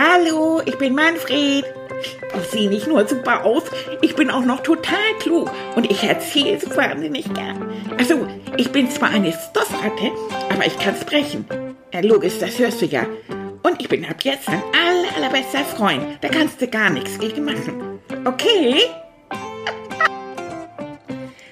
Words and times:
Hallo, 0.00 0.62
ich 0.64 0.78
bin 0.78 0.94
Manfred. 0.94 1.64
Ich 2.00 2.50
sehe 2.52 2.68
nicht 2.68 2.86
nur 2.86 3.08
super 3.08 3.44
aus, 3.44 3.64
ich 4.00 4.14
bin 4.14 4.30
auch 4.30 4.44
noch 4.44 4.62
total 4.62 5.12
klug 5.18 5.50
und 5.74 5.90
ich 5.90 6.04
erzähle 6.04 6.54
es 6.54 6.76
wahnsinnig 6.76 7.34
gern. 7.34 7.68
Also, 7.98 8.28
ich 8.56 8.70
bin 8.70 8.88
zwar 8.88 9.10
eine 9.10 9.32
Stoffratte, 9.32 10.12
aber 10.50 10.64
ich 10.64 10.78
kann 10.78 10.94
sprechen. 10.94 11.46
Ja, 11.92 11.98
logisch, 11.98 12.38
das 12.38 12.60
hörst 12.60 12.80
du 12.80 12.86
ja. 12.86 13.06
Und 13.64 13.80
ich 13.80 13.88
bin 13.88 14.04
ab 14.04 14.22
jetzt 14.22 14.46
dein 14.46 14.62
aller, 14.72 15.16
allerbester 15.16 15.64
Freund. 15.64 16.18
Da 16.20 16.28
kannst 16.28 16.62
du 16.62 16.68
gar 16.68 16.90
nichts 16.90 17.18
gegen 17.18 17.44
machen. 17.44 17.98
Okay? 18.24 18.82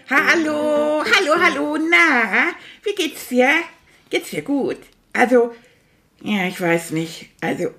hallo, 0.08 1.02
hallo, 1.02 1.34
hallo, 1.42 1.78
na, 1.78 2.52
wie 2.84 2.94
geht's 2.94 3.26
dir? 3.26 3.50
Geht's 4.08 4.30
dir 4.30 4.42
gut? 4.42 4.78
Also, 5.12 5.52
ja, 6.22 6.46
ich 6.46 6.61
weiß 6.61 6.93
nicht. 6.93 7.31
Also, 7.40 7.71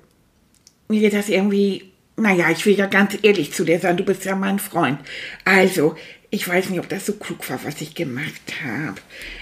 mir 0.87 1.09
das 1.09 1.29
irgendwie, 1.29 1.91
naja, 2.15 2.49
ich 2.51 2.65
will 2.65 2.77
ja 2.77 2.87
ganz 2.87 3.17
ehrlich 3.21 3.53
zu 3.53 3.63
dir 3.63 3.79
sein, 3.79 3.97
du 3.97 4.03
bist 4.03 4.25
ja 4.25 4.35
mein 4.35 4.59
Freund. 4.59 4.99
Also, 5.45 5.95
ich 6.29 6.47
weiß 6.47 6.69
nicht, 6.69 6.79
ob 6.79 6.89
das 6.89 7.05
so 7.05 7.13
klug 7.13 7.49
war, 7.49 7.59
was 7.63 7.81
ich 7.81 7.95
gemacht 7.95 8.41
habe. 8.63 8.99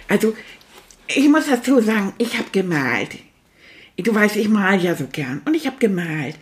Also, 0.07 0.35
ich 1.07 1.27
muss 1.29 1.47
dazu 1.47 1.81
sagen, 1.81 2.13
ich 2.17 2.37
habe 2.37 2.49
gemalt. 2.51 3.17
Du 3.97 4.13
weißt, 4.13 4.35
ich 4.35 4.49
mal 4.49 4.83
ja 4.83 4.95
so 4.95 5.07
gern. 5.07 5.41
Und 5.45 5.55
ich 5.55 5.67
habe 5.67 5.77
gemalt. 5.79 6.35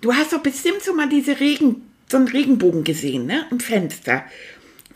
Du 0.00 0.14
hast 0.14 0.32
doch 0.32 0.42
bestimmt 0.42 0.82
so 0.82 0.94
mal 0.94 1.08
diese 1.08 1.38
Regen, 1.38 1.82
so 2.08 2.16
einen 2.16 2.28
Regenbogen 2.28 2.84
gesehen, 2.84 3.26
ne? 3.26 3.46
Im 3.50 3.60
Fenster. 3.60 4.24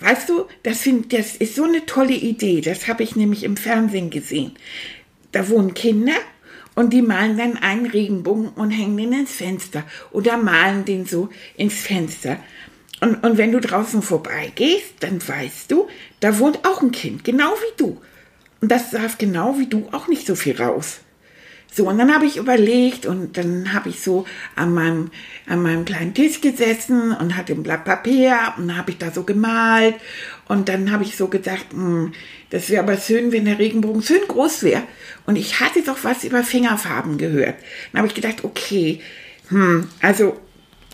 Weißt 0.00 0.28
du, 0.28 0.46
das, 0.62 0.80
find, 0.80 1.12
das 1.12 1.36
ist 1.36 1.54
so 1.54 1.64
eine 1.64 1.86
tolle 1.86 2.14
Idee. 2.14 2.60
Das 2.60 2.88
habe 2.88 3.02
ich 3.02 3.14
nämlich 3.14 3.44
im 3.44 3.56
Fernsehen 3.56 4.10
gesehen. 4.10 4.52
Da 5.30 5.48
wohnen 5.48 5.74
Kinder 5.74 6.14
und 6.74 6.92
die 6.92 7.02
malen 7.02 7.36
dann 7.36 7.56
einen 7.56 7.86
Regenbogen 7.86 8.48
und 8.48 8.70
hängen 8.70 8.96
den 8.96 9.12
ins 9.12 9.32
Fenster 9.32 9.84
oder 10.10 10.36
malen 10.36 10.84
den 10.84 11.06
so 11.06 11.28
ins 11.56 11.74
Fenster. 11.74 12.38
Und, 13.00 13.22
und 13.24 13.38
wenn 13.38 13.52
du 13.52 13.60
draußen 13.60 14.02
vorbeigehst, 14.02 14.94
dann 15.00 15.26
weißt 15.26 15.70
du, 15.70 15.88
da 16.20 16.38
wohnt 16.38 16.66
auch 16.66 16.80
ein 16.82 16.92
Kind, 16.92 17.24
genau 17.24 17.50
wie 17.50 17.76
du. 17.76 18.00
Und 18.60 18.70
das 18.70 18.90
darf 18.90 19.18
genau 19.18 19.58
wie 19.58 19.66
du 19.66 19.88
auch 19.92 20.08
nicht 20.08 20.26
so 20.26 20.34
viel 20.34 20.60
raus. 20.60 21.00
So, 21.76 21.88
und 21.88 21.98
dann 21.98 22.14
habe 22.14 22.24
ich 22.24 22.36
überlegt 22.36 23.04
und 23.04 23.36
dann 23.36 23.72
habe 23.72 23.88
ich 23.88 24.00
so 24.00 24.26
an 24.54 24.72
meinem, 24.72 25.10
an 25.48 25.60
meinem 25.60 25.84
kleinen 25.84 26.14
Tisch 26.14 26.40
gesessen 26.40 27.10
und 27.10 27.36
hatte 27.36 27.52
ein 27.52 27.64
Blatt 27.64 27.84
Papier 27.84 28.38
und 28.56 28.76
habe 28.76 28.92
ich 28.92 28.98
da 28.98 29.10
so 29.10 29.24
gemalt 29.24 29.96
und 30.46 30.68
dann 30.68 30.92
habe 30.92 31.02
ich 31.02 31.16
so 31.16 31.26
gedacht, 31.26 31.72
mh, 31.72 31.82
hm, 31.82 32.12
das 32.50 32.70
wäre 32.70 32.84
aber 32.84 32.96
schön, 32.96 33.32
wenn 33.32 33.46
der 33.46 33.58
Regenbogen 33.58 34.02
schön 34.02 34.20
groß 34.28 34.62
wäre. 34.62 34.84
Und 35.26 35.34
ich 35.34 35.58
hatte 35.58 35.82
doch 35.82 36.04
was 36.04 36.22
über 36.22 36.44
Fingerfarben 36.44 37.18
gehört. 37.18 37.56
Dann 37.90 37.98
habe 37.98 38.06
ich 38.06 38.14
gedacht, 38.14 38.44
okay, 38.44 39.00
hm, 39.48 39.88
also 40.00 40.38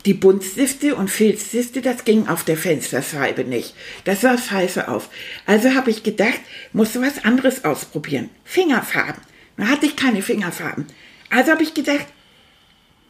die 0.07 0.15
Buntstifte 0.15 0.95
und 0.95 1.11
Filzstifte, 1.11 1.83
das 1.83 2.05
ging 2.05 2.27
auf 2.27 2.45
der 2.45 2.57
Fensterscheibe 2.57 3.45
nicht. 3.45 3.75
Das 4.05 4.23
sah 4.23 4.39
scheiße 4.39 4.89
aus. 4.89 5.11
Also 5.45 5.75
habe 5.75 5.91
ich 5.91 6.03
gedacht, 6.03 6.41
musst 6.73 6.95
du 6.95 7.03
was 7.03 7.23
anderes 7.23 7.67
ausprobieren. 7.67 8.31
Fingerfarben. 8.45 9.30
Da 9.61 9.69
hatte 9.69 9.85
ich 9.85 9.95
keine 9.95 10.23
Fingerfarben. 10.23 10.87
Also 11.29 11.53
habe 11.53 11.63
ich 11.63 11.75
gedacht, 11.75 12.07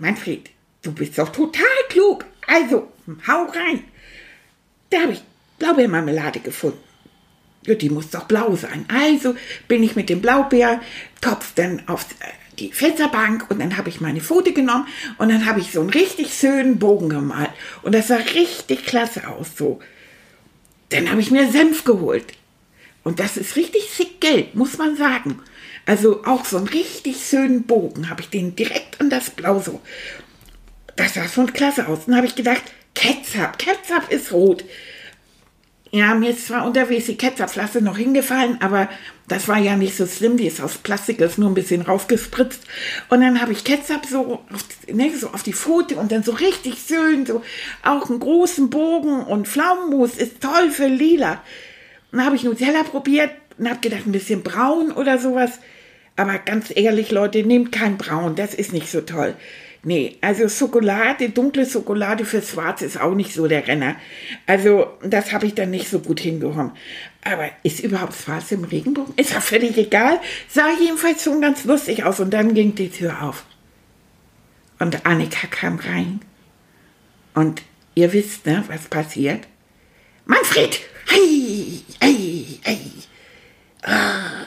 Manfred, 0.01 0.51
du 0.83 0.91
bist 0.93 1.17
doch 1.17 1.29
total 1.29 1.63
klug. 1.89 2.25
Also, 2.49 2.89
hau 3.29 3.45
rein. 3.45 3.85
Da 4.91 5.03
habe 5.03 5.13
ich 5.13 5.23
Blaubeermarmelade 5.61 6.41
gefunden. 6.41 6.81
Ja, 7.67 7.77
die 7.77 7.89
muss 7.89 8.11
doch 8.11 8.25
blau 8.25 8.57
sein. 8.57 8.85
Also 8.89 9.37
bin 9.69 9.85
ich 9.85 9.95
mit 9.95 10.09
dem 10.09 10.21
Blaubeertopf 10.21 11.55
dann 11.55 11.87
auf 11.87 12.07
die 12.59 12.73
Fensterbank 12.73 13.49
und 13.49 13.61
dann 13.61 13.77
habe 13.77 13.89
ich 13.89 14.01
meine 14.01 14.21
Foto 14.21 14.53
genommen 14.53 14.89
und 15.19 15.29
dann 15.29 15.47
habe 15.47 15.61
ich 15.61 15.71
so 15.71 15.81
einen 15.81 15.91
richtig 15.91 16.35
schönen 16.35 16.81
Bogen 16.81 17.11
gemalt. 17.11 17.51
Und 17.83 17.95
das 17.95 18.09
sah 18.09 18.17
richtig 18.17 18.87
klasse 18.87 19.29
aus 19.29 19.57
so. 19.57 19.79
Dann 20.89 21.11
habe 21.11 21.21
ich 21.21 21.31
mir 21.31 21.49
Senf 21.53 21.85
geholt. 21.85 22.33
Und 23.05 23.21
das 23.21 23.37
ist 23.37 23.55
richtig 23.55 23.89
sick 23.91 24.21
Geld, 24.21 24.57
muss 24.57 24.79
man 24.79 24.97
sagen. 24.97 25.41
Also 25.91 26.23
auch 26.25 26.45
so 26.45 26.57
einen 26.57 26.69
richtig 26.69 27.17
schönen 27.17 27.65
Bogen 27.65 28.11
habe 28.11 28.21
ich 28.21 28.31
den 28.31 28.55
direkt 28.55 29.01
an 29.01 29.11
das 29.11 29.31
Blau 29.31 29.59
so. 29.59 29.81
Das 30.95 31.15
sah 31.15 31.27
schon 31.27 31.53
klasse 31.53 31.89
aus. 31.89 32.07
Dann 32.07 32.15
habe 32.15 32.29
ich 32.29 32.37
gedacht, 32.37 32.63
Ketchup, 32.95 33.59
Ketchup 33.59 34.09
ist 34.09 34.31
rot. 34.31 34.65
Ja, 35.91 36.15
mir 36.15 36.31
ist 36.31 36.47
zwar 36.47 36.65
unterwegs 36.65 37.07
die 37.07 37.17
Ketchupflasche 37.17 37.81
noch 37.81 37.97
hingefallen, 37.97 38.59
aber 38.61 38.89
das 39.27 39.49
war 39.49 39.59
ja 39.59 39.75
nicht 39.75 39.97
so 39.97 40.07
schlimm. 40.07 40.37
Die 40.37 40.47
ist 40.47 40.61
aus 40.61 40.79
Plastik, 40.79 41.19
ist 41.19 41.39
nur 41.39 41.51
ein 41.51 41.55
bisschen 41.55 41.83
raufgespritzt. 41.83 42.63
Und 43.09 43.21
dann 43.21 43.43
habe 43.43 43.51
ich 43.51 43.65
Ketchup 43.65 44.07
so 44.07 44.45
ne, 44.87 45.13
so 45.19 45.31
auf 45.31 45.43
die 45.43 45.55
Pfote 45.55 45.97
und 45.97 46.13
dann 46.13 46.23
so 46.23 46.31
richtig 46.31 46.77
schön, 46.87 47.27
so 47.27 47.43
auch 47.83 48.09
einen 48.09 48.21
großen 48.21 48.71
Bogen 48.71 49.25
und 49.25 49.49
Pflaumenmus 49.49 50.15
ist 50.15 50.41
toll 50.41 50.71
für 50.71 50.87
lila. 50.87 51.43
Dann 52.13 52.25
habe 52.25 52.37
ich 52.37 52.45
Nutella 52.45 52.85
probiert 52.85 53.33
und 53.59 53.69
habe 53.69 53.81
gedacht, 53.81 54.07
ein 54.07 54.13
bisschen 54.13 54.45
braun 54.45 54.93
oder 54.93 55.19
sowas. 55.19 55.59
Aber 56.17 56.39
ganz 56.39 56.73
ehrlich, 56.75 57.11
Leute, 57.11 57.43
nehmt 57.45 57.73
kein 57.73 57.97
Braun, 57.97 58.35
das 58.35 58.55
ist 58.55 58.73
nicht 58.73 58.91
so 58.91 59.01
toll. 59.01 59.35
Nee, 59.83 60.19
also 60.21 60.47
Schokolade, 60.49 61.31
dunkle 61.31 61.65
Schokolade 61.65 62.27
für 62.27 62.43
Schwarz 62.43 62.83
ist 62.83 63.01
auch 63.01 63.15
nicht 63.15 63.33
so 63.33 63.49
der 63.49 63.67
Renner. 63.67 63.97
Also, 64.47 64.89
das 65.03 65.33
habe 65.33 65.47
ich 65.47 65.55
dann 65.55 65.71
nicht 65.71 65.89
so 65.89 66.01
gut 66.01 66.21
hingehauen. 66.21 66.73
Aber 67.25 67.49
ist 67.63 67.81
überhaupt 67.81 68.15
Schwarz 68.15 68.53
im 68.53 68.65
Regenbogen? 68.65 69.15
Ist 69.17 69.33
ja 69.33 69.41
völlig 69.41 69.79
egal. 69.79 70.21
Sah 70.49 70.69
jedenfalls 70.79 71.25
schon 71.25 71.41
ganz 71.41 71.65
lustig 71.65 72.05
aus 72.05 72.21
und 72.21 72.31
dann 72.31 72.53
ging 72.53 72.75
die 72.75 72.91
Tür 72.91 73.23
auf. 73.23 73.45
Und 74.79 75.07
Annika 75.07 75.47
kam 75.47 75.79
rein. 75.79 76.21
Und 77.35 77.63
ihr 77.95 78.13
wisst, 78.13 78.45
ne, 78.45 78.65
was 78.69 78.89
passiert? 78.89 79.47
Manfred! 80.27 80.81
Hey, 81.07 81.81
hey, 82.01 82.61
hey! 82.63 82.81
Ah. 83.83 84.40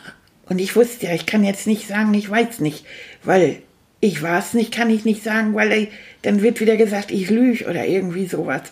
Und 0.47 0.59
ich 0.59 0.75
wusste 0.75 1.07
ja, 1.07 1.13
ich 1.13 1.25
kann 1.25 1.43
jetzt 1.43 1.67
nicht 1.67 1.87
sagen, 1.87 2.13
ich 2.13 2.29
weiß 2.29 2.59
nicht, 2.59 2.85
weil 3.23 3.61
ich 3.99 4.21
war 4.21 4.39
es 4.39 4.53
nicht, 4.53 4.73
kann 4.73 4.89
ich 4.89 5.05
nicht 5.05 5.23
sagen, 5.23 5.53
weil 5.53 5.87
dann 6.23 6.41
wird 6.41 6.59
wieder 6.59 6.75
gesagt, 6.75 7.11
ich 7.11 7.29
lüge 7.29 7.65
oder 7.65 7.85
irgendwie 7.85 8.25
sowas. 8.25 8.63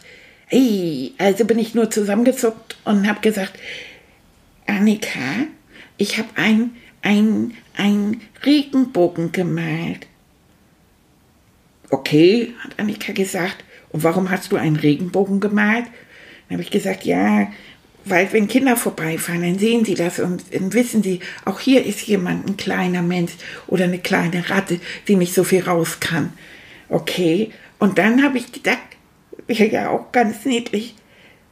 Ey, 0.50 1.14
also 1.18 1.46
bin 1.46 1.58
ich 1.58 1.74
nur 1.74 1.90
zusammengezuckt 1.90 2.78
und 2.84 3.08
habe 3.08 3.22
gesagt, 3.22 3.58
Annika, 4.68 5.48
ich 5.98 6.18
habe 6.18 6.28
ein, 6.36 6.72
ein, 7.02 7.54
ein 7.78 8.20
Regenbogen 8.46 9.31
gemalt. 9.31 10.08
Okay, 11.90 12.54
hat 12.60 12.78
Annika 12.78 13.14
gesagt. 13.14 13.64
Und 13.90 14.04
warum 14.04 14.30
hast 14.30 14.52
du 14.52 14.58
einen 14.58 14.76
Regenbogen 14.76 15.40
gemalt? 15.40 15.86
Dann 16.48 16.58
habe 16.58 16.64
ich 16.64 16.72
gesagt, 16.72 17.06
ja, 17.06 17.48
weil 18.06 18.31
wenn 18.34 18.47
Kinder 18.47 18.75
vorbeifahren, 18.75 19.41
dann 19.41 19.59
sehen 19.59 19.85
sie 19.85 19.95
das 19.95 20.19
und 20.19 20.44
wissen 20.51 21.03
sie, 21.03 21.19
auch 21.45 21.59
hier 21.59 21.85
ist 21.85 22.01
jemand, 22.01 22.47
ein 22.47 22.57
kleiner 22.57 23.01
Mensch 23.01 23.34
oder 23.67 23.84
eine 23.85 24.00
kleine 24.00 24.50
Ratte, 24.50 24.79
die 25.07 25.16
nicht 25.16 25.34
so 25.34 25.44
viel 25.44 25.63
raus 25.63 26.00
kann. 26.00 26.34
Okay, 26.89 27.51
und 27.79 27.97
dann 27.97 28.23
habe 28.23 28.38
ich 28.38 28.51
gedacht, 28.51 28.79
wäre 29.47 29.67
ja 29.67 29.89
auch 29.89 30.12
ganz 30.12 30.45
niedlich, 30.45 30.95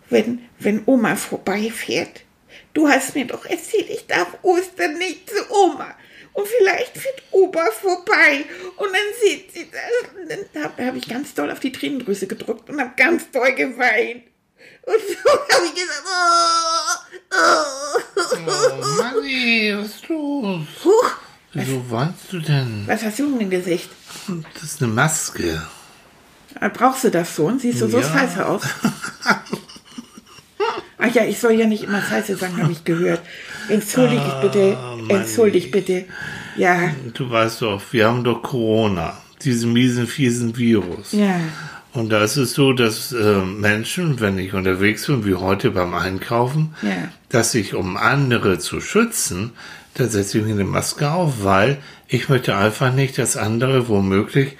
wenn, 0.10 0.42
wenn 0.60 0.84
Oma 0.86 1.16
vorbeifährt. 1.16 2.24
Du 2.74 2.88
hast 2.88 3.16
mir 3.16 3.26
doch 3.26 3.46
erzählt, 3.46 3.90
ich 3.90 4.08
darf 4.08 4.38
Ostern 4.42 4.98
nicht 4.98 5.30
zu 5.30 5.36
Oma. 5.52 5.96
Und 6.34 6.48
vielleicht 6.48 6.98
fährt 6.98 7.24
Opa 7.32 7.72
vorbei 7.72 8.46
und 8.78 8.88
dann 8.88 9.02
sieht 9.22 9.52
sie 9.52 9.68
das. 9.72 10.12
Und 10.14 10.48
dann 10.54 10.88
habe 10.88 10.98
ich 10.98 11.08
ganz 11.08 11.34
doll 11.34 11.52
auf 11.52 11.60
die 11.60 11.72
Tränendrüse 11.72 12.28
gedrückt 12.28 12.70
und 12.70 12.80
habe 12.80 12.94
ganz 12.96 13.30
doll 13.32 13.54
geweint. 13.54 14.24
Und 14.90 15.02
so 15.08 15.30
habe 15.56 15.66
ich 15.68 15.76
gesagt, 15.76 16.04
oh, 16.08 17.36
oh. 17.36 18.00
oh 18.48 19.02
Manni, 19.02 19.76
was 19.78 19.88
ist 19.88 20.10
los? 20.10 20.66
Huch. 20.84 21.12
Wieso 21.54 21.92
weinst 21.92 22.32
du 22.32 22.40
denn? 22.40 22.86
Was 22.88 23.04
hast 23.04 23.20
du 23.20 23.38
im 23.40 23.50
Gesicht? 23.52 23.90
Das 24.56 24.64
ist 24.64 24.82
eine 24.82 24.92
Maske. 24.92 25.62
Äh, 26.60 26.70
brauchst 26.70 27.04
du 27.04 27.12
das 27.12 27.36
schon? 27.36 27.60
Siehst 27.60 27.82
du 27.82 27.88
so 27.88 28.00
ja. 28.00 28.10
scheiße 28.10 28.44
aus? 28.48 28.64
Ach 30.98 31.14
ja, 31.14 31.24
ich 31.24 31.40
soll 31.40 31.52
ja 31.52 31.68
nicht 31.68 31.84
immer 31.84 32.02
scheiße 32.02 32.36
sagen, 32.36 32.60
habe 32.62 32.72
ich 32.72 32.84
gehört. 32.84 33.22
Entschuldige 33.70 34.22
ah, 34.22 34.42
bitte, 34.42 34.76
entschuldige 35.08 35.68
bitte. 35.70 36.06
Ja. 36.58 36.94
Du 37.14 37.30
weißt 37.30 37.62
doch, 37.62 37.82
wir 37.92 38.08
haben 38.08 38.24
doch 38.24 38.42
Corona, 38.42 39.16
diesen 39.44 39.72
miesen, 39.72 40.08
fiesen 40.08 40.58
Virus. 40.58 41.12
Ja. 41.12 41.40
Und 41.94 42.10
da 42.10 42.24
ist 42.24 42.38
es 42.38 42.54
so, 42.54 42.74
dass 42.74 43.12
äh, 43.12 43.42
Menschen, 43.42 44.20
wenn 44.20 44.38
ich 44.38 44.54
unterwegs 44.54 45.08
bin, 45.08 45.26
wie 45.26 45.36
heute 45.36 45.72
beim 45.72 45.96
Einkaufen, 45.96 46.76
ja. 46.84 47.12
dass 47.30 47.56
ich, 47.56 47.74
um 47.74 47.98
andere 47.98 48.60
zu 48.60 48.80
schützen, 48.80 49.52
da 49.96 50.08
setze 50.08 50.38
ich 50.38 50.46
mir 50.46 50.54
eine 50.54 50.66
Maske 50.66 51.10
auf, 51.10 51.44
weil 51.44 51.80
ich 52.08 52.30
möchte 52.30 52.56
einfach 52.56 52.94
nicht, 52.94 53.18
dass 53.18 53.38
andere 53.38 53.88
womöglich, 53.88 54.56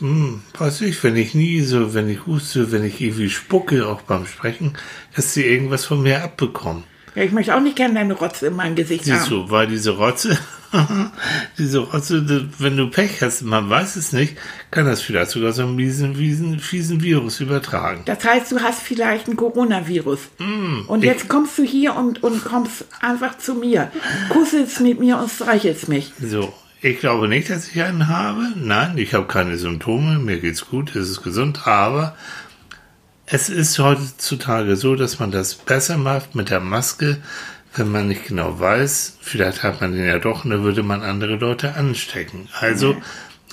hm, 0.00 0.42
weiß 0.58 0.80
ich, 0.82 1.02
wenn 1.04 1.16
ich 1.16 1.34
nie 1.34 1.60
so, 1.60 1.94
wenn 1.94 2.08
ich 2.08 2.26
huste, 2.26 2.72
wenn 2.72 2.84
ich 2.84 3.00
irgendwie 3.00 3.30
spucke, 3.30 3.86
auch 3.86 4.02
beim 4.02 4.26
Sprechen, 4.26 4.74
dass 5.14 5.32
sie 5.32 5.44
irgendwas 5.44 5.84
von 5.84 6.02
mir 6.02 6.24
abbekommen. 6.24 6.82
Ja, 7.14 7.22
ich 7.22 7.32
möchte 7.32 7.54
auch 7.54 7.60
nicht 7.60 7.76
gerne 7.76 7.94
deine 7.94 8.14
Rotze 8.14 8.48
in 8.48 8.56
meinem 8.56 8.74
Gesicht 8.74 9.04
Siehst 9.04 9.30
haben. 9.30 9.46
du, 9.46 9.50
weil 9.50 9.66
diese 9.68 9.92
Rotze, 9.92 10.36
diese 11.58 11.78
Rotze, 11.78 12.48
wenn 12.58 12.76
du 12.76 12.90
Pech 12.90 13.22
hast, 13.22 13.42
man 13.42 13.70
weiß 13.70 13.96
es 13.96 14.12
nicht, 14.12 14.36
kann 14.70 14.86
das 14.86 15.00
vielleicht 15.00 15.30
sogar 15.30 15.52
so 15.52 15.62
einen 15.62 15.76
fiesen, 15.76 16.16
fiesen, 16.16 16.58
fiesen 16.58 17.02
Virus 17.02 17.40
übertragen. 17.40 18.02
Das 18.06 18.24
heißt, 18.24 18.50
du 18.50 18.60
hast 18.60 18.80
vielleicht 18.80 19.28
ein 19.28 19.36
Coronavirus. 19.36 20.18
und 20.88 21.04
jetzt 21.04 21.28
kommst 21.28 21.56
du 21.58 21.62
hier 21.62 21.94
und, 21.94 22.22
und 22.22 22.44
kommst 22.44 22.84
einfach 23.00 23.38
zu 23.38 23.54
mir. 23.54 23.90
Kusselst 24.30 24.80
mit 24.80 24.98
mir 24.98 25.18
und 25.18 25.30
streichelst 25.30 25.88
mich. 25.88 26.12
So, 26.20 26.52
ich 26.82 26.98
glaube 26.98 27.28
nicht, 27.28 27.48
dass 27.48 27.68
ich 27.68 27.80
einen 27.80 28.08
habe. 28.08 28.48
Nein, 28.56 28.98
ich 28.98 29.14
habe 29.14 29.26
keine 29.26 29.56
Symptome, 29.56 30.18
mir 30.18 30.38
geht's 30.40 30.66
gut, 30.66 30.94
es 30.96 31.08
ist 31.10 31.22
gesund, 31.22 31.66
aber 31.66 32.16
es 33.26 33.48
ist 33.48 33.78
heutzutage 33.78 34.76
so, 34.76 34.96
dass 34.96 35.18
man 35.18 35.30
das 35.30 35.54
besser 35.54 35.96
macht 35.96 36.34
mit 36.34 36.50
der 36.50 36.60
Maske, 36.60 37.18
wenn 37.74 37.90
man 37.90 38.08
nicht 38.08 38.26
genau 38.26 38.60
weiß, 38.60 39.18
vielleicht 39.20 39.62
hat 39.62 39.80
man 39.80 39.92
den 39.92 40.06
ja 40.06 40.18
doch 40.18 40.44
und 40.44 40.50
dann 40.50 40.62
würde 40.62 40.82
man 40.82 41.02
andere 41.02 41.36
Leute 41.36 41.74
anstecken. 41.74 42.48
Also 42.60 42.96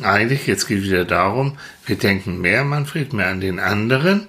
eigentlich, 0.02 0.48
jetzt 0.48 0.68
geht 0.68 0.84
wieder 0.84 1.06
darum, 1.06 1.58
wir 1.86 1.96
denken 1.98 2.40
mehr, 2.40 2.64
Manfred, 2.64 3.14
mehr 3.14 3.28
an 3.28 3.42
den 3.42 3.60
anderen, 3.60 4.28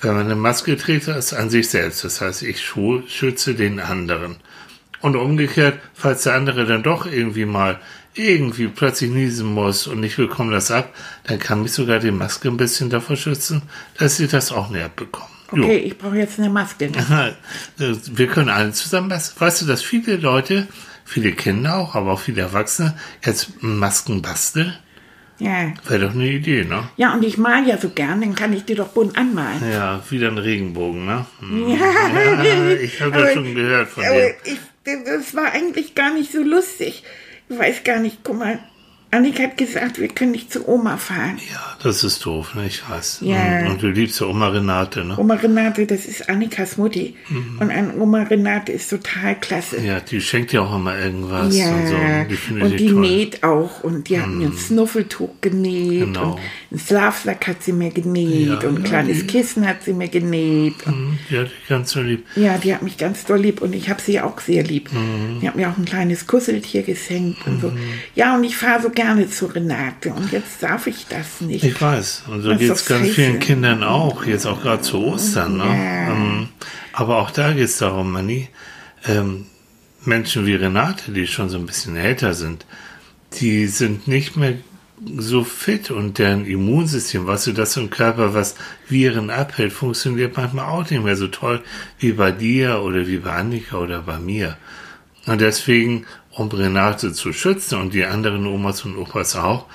wenn 0.00 0.14
man 0.14 0.26
eine 0.26 0.36
Maske 0.36 0.76
trägt, 0.76 1.08
als 1.08 1.32
an 1.32 1.50
sich 1.50 1.68
selbst. 1.68 2.04
Das 2.04 2.20
heißt, 2.20 2.42
ich 2.42 2.60
schütze 2.60 3.54
den 3.54 3.80
anderen. 3.80 4.36
Und 5.00 5.16
umgekehrt, 5.16 5.78
falls 5.94 6.24
der 6.24 6.34
andere 6.34 6.66
dann 6.66 6.82
doch 6.82 7.06
irgendwie 7.06 7.46
mal 7.46 7.80
irgendwie 8.14 8.68
plötzlich 8.68 9.10
niesen 9.10 9.46
muss 9.54 9.86
und 9.86 10.02
ich 10.02 10.16
bekomme 10.16 10.52
das 10.52 10.70
ab, 10.70 10.92
dann 11.24 11.38
kann 11.38 11.62
mich 11.62 11.72
sogar 11.72 11.98
die 11.98 12.10
Maske 12.10 12.48
ein 12.48 12.56
bisschen 12.56 12.90
davor 12.90 13.16
schützen, 13.16 13.62
dass 13.98 14.16
sie 14.16 14.26
das 14.26 14.52
auch 14.52 14.68
nicht 14.70 14.84
abbekommen. 14.84 15.28
Jo. 15.52 15.64
Okay, 15.64 15.78
ich 15.78 15.98
brauche 15.98 16.16
jetzt 16.16 16.38
eine 16.38 16.48
Maske. 16.50 16.90
Wir 17.76 18.26
können 18.28 18.48
alle 18.48 18.72
zusammen 18.72 19.08
basteln. 19.08 19.40
Weißt 19.40 19.62
du, 19.62 19.66
dass 19.66 19.82
viele 19.82 20.16
Leute, 20.16 20.68
viele 21.04 21.32
Kinder 21.32 21.76
auch, 21.76 21.94
aber 21.94 22.12
auch 22.12 22.20
viele 22.20 22.42
Erwachsene 22.42 22.96
jetzt 23.24 23.62
Masken 23.62 24.22
basteln? 24.22 24.74
Ja. 25.40 25.72
Wäre 25.88 26.06
doch 26.06 26.12
eine 26.14 26.28
Idee, 26.28 26.64
ne? 26.64 26.88
Ja, 26.96 27.14
und 27.14 27.24
ich 27.24 27.38
mal 27.38 27.66
ja 27.66 27.78
so 27.78 27.88
gern, 27.88 28.20
dann 28.20 28.34
kann 28.34 28.52
ich 28.52 28.64
die 28.66 28.74
doch 28.74 28.88
bunt 28.88 29.16
anmalen. 29.16 29.72
Ja, 29.72 30.02
wieder 30.10 30.28
ein 30.28 30.36
Regenbogen, 30.38 31.06
ne? 31.06 31.26
Hm. 31.40 31.68
Ja, 31.78 32.44
Ja, 32.44 32.70
ich 32.72 33.00
habe 33.00 33.12
das 33.12 33.32
schon 33.32 33.54
gehört 33.54 33.88
von 33.88 34.02
dir. 34.04 34.34
ich, 34.44 34.58
das 34.84 35.34
war 35.34 35.50
eigentlich 35.52 35.94
gar 35.94 36.12
nicht 36.12 36.30
so 36.30 36.42
lustig. 36.42 37.04
Weiß 37.50 37.82
gar 37.82 37.98
nicht, 37.98 38.20
guck 38.22 38.38
mal, 38.38 38.60
Annika 39.12 39.42
hat 39.42 39.56
gesagt, 39.56 39.98
wir 39.98 40.06
können 40.08 40.30
nicht 40.30 40.52
zu 40.52 40.68
Oma 40.68 40.96
fahren. 40.96 41.38
Ja, 41.52 41.76
das 41.82 42.04
ist 42.04 42.24
doof, 42.24 42.54
ne? 42.54 42.66
Ich 42.68 42.88
weiß. 42.88 43.18
Ja. 43.22 43.66
Und 43.68 43.82
du 43.82 43.88
liebst 43.88 44.20
ja 44.20 44.26
Oma 44.26 44.48
Renate, 44.48 45.04
ne? 45.04 45.18
Oma 45.18 45.34
Renate, 45.34 45.84
das 45.86 46.06
ist 46.06 46.28
Annikas 46.28 46.76
Mutti. 46.76 47.16
Und 47.58 47.70
an 47.72 47.98
Oma 48.00 48.22
Renate 48.22 48.70
ist 48.70 48.88
total 48.90 49.34
klasse. 49.40 49.80
Mhm. 49.80 49.86
Ja, 49.86 50.00
die 50.00 50.20
schenkt 50.20 50.52
ja 50.52 50.60
auch 50.60 50.76
immer 50.76 50.96
irgendwas 50.96 51.56
Ja, 51.56 51.70
und 51.74 51.86
so. 51.88 51.94
Die 52.54 52.60
und 52.62 52.70
die 52.72 52.76
die. 52.76 52.92
Mhm. 52.92 53.00
näht 53.00 53.42
auch. 53.42 53.82
Und 53.82 54.08
die 54.08 54.20
hat 54.20 54.28
mir 54.28 54.46
ein 54.46 54.56
Snuffeltuch 54.56 55.30
genäht. 55.40 56.00
Genau. 56.04 56.32
Und 56.34 56.38
einen 56.70 56.80
Schlafsack 56.80 57.48
hat 57.48 57.62
sie 57.64 57.72
mir 57.72 57.90
genäht. 57.90 58.62
Ja, 58.62 58.68
und 58.68 58.76
ein 58.78 58.82
ja, 58.84 58.88
kleines 58.88 59.18
die- 59.20 59.26
Kissen 59.26 59.66
hat 59.66 59.82
sie 59.82 59.92
mir 59.92 60.08
genäht. 60.08 60.86
Und 60.86 60.92
Hm, 60.94 61.18
Ja, 61.30 61.42
die 61.44 61.50
ganz 61.68 61.90
so 61.90 62.00
lieb. 62.00 62.26
Ja, 62.36 62.58
die 62.58 62.72
hat 62.72 62.82
mich 62.82 62.96
ganz 62.96 63.24
doll 63.24 63.40
lieb 63.40 63.60
und 63.60 63.74
ich 63.74 63.88
habe 63.90 64.00
sie 64.00 64.20
auch 64.20 64.38
sehr 64.40 64.62
lieb. 64.62 64.92
Mhm. 64.92 65.40
Die 65.40 65.48
hat 65.48 65.56
mir 65.56 65.68
auch 65.68 65.76
ein 65.76 65.84
kleines 65.84 66.26
Kusseltier 66.28 66.82
geschenkt 66.84 67.44
und 67.46 67.60
so. 67.60 67.72
Ja, 68.14 68.36
und 68.36 68.44
ich 68.44 68.56
fahre 68.56 68.80
so 68.82 68.90
gerne 69.00 69.30
zu 69.30 69.46
Renate 69.46 70.12
und 70.12 70.30
jetzt 70.30 70.62
darf 70.62 70.86
ich 70.86 71.06
das 71.08 71.40
nicht. 71.40 71.64
Ich 71.64 71.80
weiß. 71.80 72.24
Und 72.28 72.42
so 72.42 72.54
geht's 72.54 72.82
doch 72.82 72.88
ganz 72.90 73.06
scheiße. 73.06 73.14
vielen 73.14 73.38
Kindern 73.40 73.82
auch. 73.82 74.26
Jetzt 74.26 74.44
auch 74.44 74.60
gerade 74.60 74.82
zu 74.82 74.98
Ostern, 74.98 75.56
ne? 75.56 75.64
Ja. 75.64 76.12
Ähm, 76.12 76.48
aber 76.92 77.16
auch 77.18 77.30
da 77.30 77.52
geht's 77.52 77.78
darum, 77.78 78.12
Manni. 78.12 78.48
Ähm, 79.06 79.46
Menschen 80.04 80.44
wie 80.44 80.54
Renate, 80.54 81.12
die 81.12 81.26
schon 81.26 81.48
so 81.48 81.56
ein 81.56 81.64
bisschen 81.64 81.96
älter 81.96 82.34
sind, 82.34 82.66
die 83.40 83.68
sind 83.68 84.06
nicht 84.06 84.36
mehr 84.36 84.58
so 85.16 85.44
fit 85.44 85.90
und 85.90 86.18
deren 86.18 86.44
Immunsystem, 86.44 87.26
was 87.26 87.44
du 87.44 87.52
das 87.52 87.78
im 87.78 87.88
Körper, 87.88 88.34
was 88.34 88.54
Viren 88.86 89.30
abhält, 89.30 89.72
funktioniert 89.72 90.36
manchmal 90.36 90.66
auch 90.66 90.90
nicht 90.90 91.02
mehr 91.02 91.16
so 91.16 91.28
toll 91.28 91.62
wie 91.98 92.12
bei 92.12 92.32
dir 92.32 92.82
oder 92.82 93.06
wie 93.06 93.16
bei 93.16 93.32
Annika 93.32 93.78
oder 93.78 94.02
bei 94.02 94.18
mir. 94.18 94.58
Und 95.26 95.40
deswegen, 95.40 96.04
um 96.32 96.48
Renate 96.48 97.12
zu 97.12 97.32
schützen 97.32 97.80
und 97.80 97.94
die 97.94 98.04
anderen 98.04 98.46
Omas 98.46 98.84
und 98.84 98.96
Opas 98.96 99.36
auch, 99.36 99.66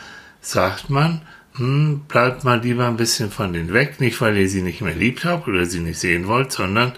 sagt 0.41 0.89
man, 0.89 1.21
hm, 1.55 2.01
bleibt 2.07 2.43
mal 2.43 2.59
lieber 2.59 2.87
ein 2.87 2.97
bisschen 2.97 3.31
von 3.31 3.53
denen 3.53 3.73
weg, 3.73 3.99
nicht 3.99 4.19
weil 4.21 4.37
ihr 4.37 4.49
sie 4.49 4.61
nicht 4.61 4.81
mehr 4.81 4.95
liebt 4.95 5.25
habt 5.25 5.47
oder 5.47 5.65
sie 5.65 5.79
nicht 5.79 5.99
sehen 5.99 6.27
wollt, 6.27 6.51
sondern 6.51 6.93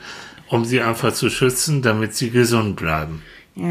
um 0.47 0.65
sie 0.65 0.81
einfach 0.81 1.13
zu 1.13 1.29
schützen, 1.29 1.81
damit 1.81 2.15
sie 2.15 2.29
gesund 2.29 2.75
bleiben. 2.75 3.21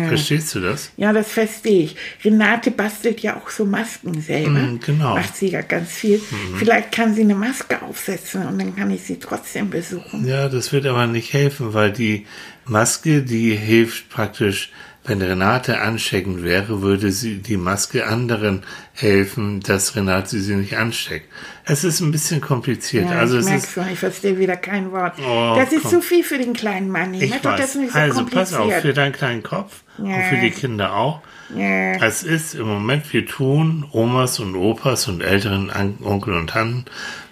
Verstehst 0.08 0.52
du 0.54 0.60
das? 0.60 0.90
Ja, 0.96 1.12
das 1.12 1.30
verstehe 1.30 1.84
ich. 1.84 1.96
Renate 2.24 2.72
bastelt 2.72 3.20
ja 3.20 3.36
auch 3.36 3.48
so 3.50 3.64
Masken 3.64 4.20
selber. 4.20 4.50
Mm, 4.50 4.80
genau. 4.84 5.14
Macht 5.14 5.36
sie 5.36 5.50
ja 5.50 5.62
ganz 5.62 5.92
viel. 5.92 6.20
Vielleicht 6.56 6.90
kann 6.90 7.14
sie 7.14 7.20
eine 7.20 7.36
Maske 7.36 7.80
aufsetzen 7.82 8.46
und 8.48 8.58
dann 8.58 8.74
kann 8.74 8.90
ich 8.90 9.02
sie 9.02 9.20
trotzdem 9.20 9.70
besuchen. 9.70 10.26
Ja, 10.26 10.48
das 10.48 10.72
wird 10.72 10.86
aber 10.86 11.06
nicht 11.06 11.32
helfen, 11.32 11.72
weil 11.72 11.92
die 11.92 12.26
Maske, 12.64 13.22
die 13.22 13.54
hilft 13.54 14.08
praktisch, 14.08 14.72
wenn 15.06 15.22
Renate 15.22 15.80
ansteckend 15.80 16.42
wäre, 16.42 16.82
würde 16.82 17.12
sie 17.12 17.38
die 17.38 17.56
Maske 17.56 18.06
anderen 18.06 18.62
helfen, 18.92 19.60
dass 19.60 19.94
Renate 19.94 20.38
sie 20.40 20.54
nicht 20.56 20.76
ansteckt. 20.76 21.28
Es 21.64 21.84
ist 21.84 22.00
ein 22.00 22.10
bisschen 22.10 22.40
kompliziert. 22.40 23.08
Ja, 23.10 23.18
also 23.18 23.38
ich 23.38 23.44
merke 23.44 23.58
ist, 23.62 23.72
schon, 23.72 23.88
ich 23.92 23.98
verstehe 23.98 24.38
wieder 24.38 24.56
kein 24.56 24.92
Wort. 24.92 25.14
Oh, 25.18 25.54
das 25.56 25.72
ist 25.72 25.82
komm. 25.82 25.90
zu 25.92 26.00
viel 26.02 26.24
für 26.24 26.38
den 26.38 26.52
kleinen 26.52 26.90
Mann. 26.90 27.14
Ich, 27.14 27.22
ich 27.22 27.32
doch 27.36 27.56
das 27.56 27.70
weiß. 27.70 27.74
nicht 27.76 27.92
so 27.92 27.98
Also 27.98 28.26
pass 28.26 28.52
auf, 28.54 28.72
für 28.80 28.92
deinen 28.92 29.12
kleinen 29.12 29.42
Kopf 29.42 29.82
und 29.98 30.10
Ja. 30.10 30.20
für 30.22 30.36
die 30.36 30.50
Kinder 30.50 30.94
auch. 30.94 31.22
Ja. 31.54 31.92
Es 32.04 32.24
ist 32.24 32.54
im 32.54 32.66
Moment, 32.66 33.12
wir 33.12 33.24
tun 33.24 33.86
Omas 33.92 34.40
und 34.40 34.56
Opas 34.56 35.06
und 35.06 35.20
älteren 35.20 35.70
Onkel 36.02 36.34
und 36.34 36.50
Tanten, 36.50 36.84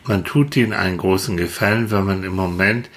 man 0.04 0.24
tut 0.24 0.54
denen 0.54 0.72
einen 0.72 0.98
großen 0.98 1.36
Gefallen, 1.36 1.90
wenn 1.90 2.04
man 2.04 2.22
im 2.24 2.34
Moment 2.36 2.90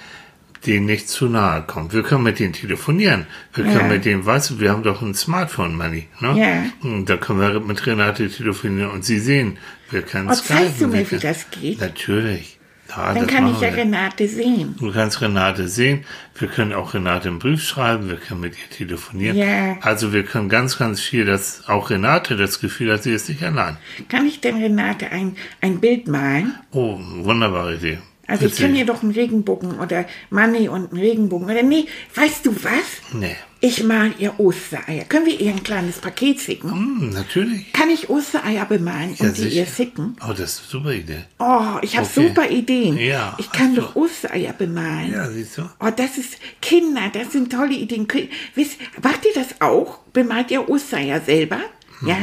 denen 0.68 0.86
nicht 0.86 1.10
zu 1.10 1.28
nahe 1.30 1.64
kommt. 1.64 1.94
Wir 1.94 2.04
können 2.04 2.24
mit 2.24 2.40
denen 2.40 2.54
telefonieren. 2.54 3.26
Wir 3.54 3.64
können 3.64 3.78
Ja. 3.78 3.88
mit 3.88 4.06
denen, 4.06 4.26
weißt 4.26 4.52
du, 4.52 4.60
wir 4.60 4.72
haben 4.72 4.84
doch 4.84 5.02
ein 5.02 5.14
Smartphone, 5.16 5.76
Manni. 5.76 6.08
Ne? 6.20 6.40
Ja. 6.40 6.88
Und 6.90 7.10
Da 7.10 7.18
können 7.18 7.40
wir 7.40 7.60
mit 7.60 7.86
Renate 7.88 8.30
telefonieren 8.30 8.92
und 8.92 9.04
sie 9.06 9.20
sehen. 9.20 9.58
Wir 9.90 10.02
können 10.04 10.28
Und 10.28 10.36
zeigst 10.36 10.82
du 10.82 10.88
mir, 10.88 11.10
wie 11.10 11.18
das 11.18 11.50
geht? 11.50 11.80
Natürlich. 11.82 12.54
Ja, 12.90 13.14
Dann 13.14 13.28
kann 13.28 13.48
ich 13.52 13.60
ja 13.60 13.70
wir. 13.76 13.78
Renate 13.84 14.28
sehen. 14.30 14.76
Du 14.80 14.94
kannst 14.94 15.20
Renate 15.22 15.68
sehen. 15.68 16.06
Wir 16.40 16.48
können 16.48 16.72
auch 16.72 16.94
Renate 16.94 17.28
einen 17.28 17.40
Brief 17.40 17.62
schreiben. 17.62 18.08
Wir 18.08 18.16
können 18.16 18.40
mit 18.40 18.54
ihr 18.54 18.70
telefonieren. 18.78 19.36
Ja. 19.38 19.78
Also 19.82 20.14
wir 20.14 20.24
können 20.24 20.48
ganz, 20.48 20.78
ganz 20.78 21.02
viel, 21.02 21.26
dass 21.26 21.68
auch 21.68 21.90
Renate 21.90 22.38
das 22.38 22.62
Gefühl 22.62 22.94
hat, 22.94 23.04
sie 23.04 23.12
ist 23.12 23.28
nicht 23.28 23.44
allein. 23.44 23.76
Kann 24.08 24.26
ich 24.26 24.40
denn 24.40 24.56
Renate 24.62 25.12
ein, 25.12 25.36
ein 25.60 25.80
Bild 25.82 26.08
malen? 26.08 26.56
Oh, 26.72 26.98
wunderbare 27.00 27.76
Idee. 27.76 27.98
Also 28.28 28.46
ich 28.46 28.52
Erzähl. 28.52 28.68
kann 28.68 28.76
ihr 28.76 28.86
doch 28.86 29.04
einen 29.04 29.12
Regenbogen 29.14 29.80
oder 29.80 30.06
Manni 30.30 30.68
und 30.68 30.92
einen 30.92 31.00
Regenbogen. 31.02 31.46
Oder 31.50 31.64
nee, 31.64 31.86
weißt 32.16 32.46
du 32.46 32.54
was? 32.64 33.14
Nee. 33.14 33.36
Ich 33.60 33.84
mal 33.84 34.12
ihr 34.20 34.40
Ostereier. 34.40 35.06
Können 35.06 35.26
wir 35.26 35.40
ihr 35.40 35.50
ein 35.52 35.64
kleines 35.64 35.98
Paket 36.00 36.40
schicken? 36.42 36.70
Hm, 36.72 37.10
natürlich. 37.10 37.72
Kann 37.74 37.90
ich 37.90 38.10
Ostereier 38.10 38.66
bemalen 38.66 39.16
Ja, 39.16 39.26
und 39.28 39.38
die 39.38 39.42
sicher. 39.44 39.56
ihr 39.62 39.66
schicken? 39.66 40.16
Oh, 40.22 40.32
das 40.34 40.40
ist 40.40 40.60
eine 40.60 40.68
super 40.70 40.92
Idee. 40.94 41.24
Oh, 41.40 41.78
ich 41.82 41.98
habe 41.98 42.06
Okay. 42.08 42.28
super 42.28 42.50
Ideen. 42.52 42.98
Ja, 42.98 43.36
ich 43.40 43.52
kann 43.52 43.74
doch 43.74 43.96
Ostereier 43.96 44.54
bemalen. 44.54 45.12
Ja, 45.12 45.28
siehst 45.30 45.58
du? 45.58 45.64
Oh, 45.80 45.90
das 45.96 46.18
ist 46.20 46.38
Kinder, 46.62 47.10
das 47.12 47.32
sind 47.32 47.52
tolle 47.52 47.74
Ideen. 47.74 48.08
Wisst, 48.54 48.78
macht 49.02 49.26
ihr 49.26 49.34
das 49.34 49.60
auch? 49.62 50.00
Bemalt 50.14 50.52
ihr 50.52 50.70
Ostereier 50.70 51.22
selber? 51.22 51.60
Hm. 52.02 52.08
Ja? 52.10 52.18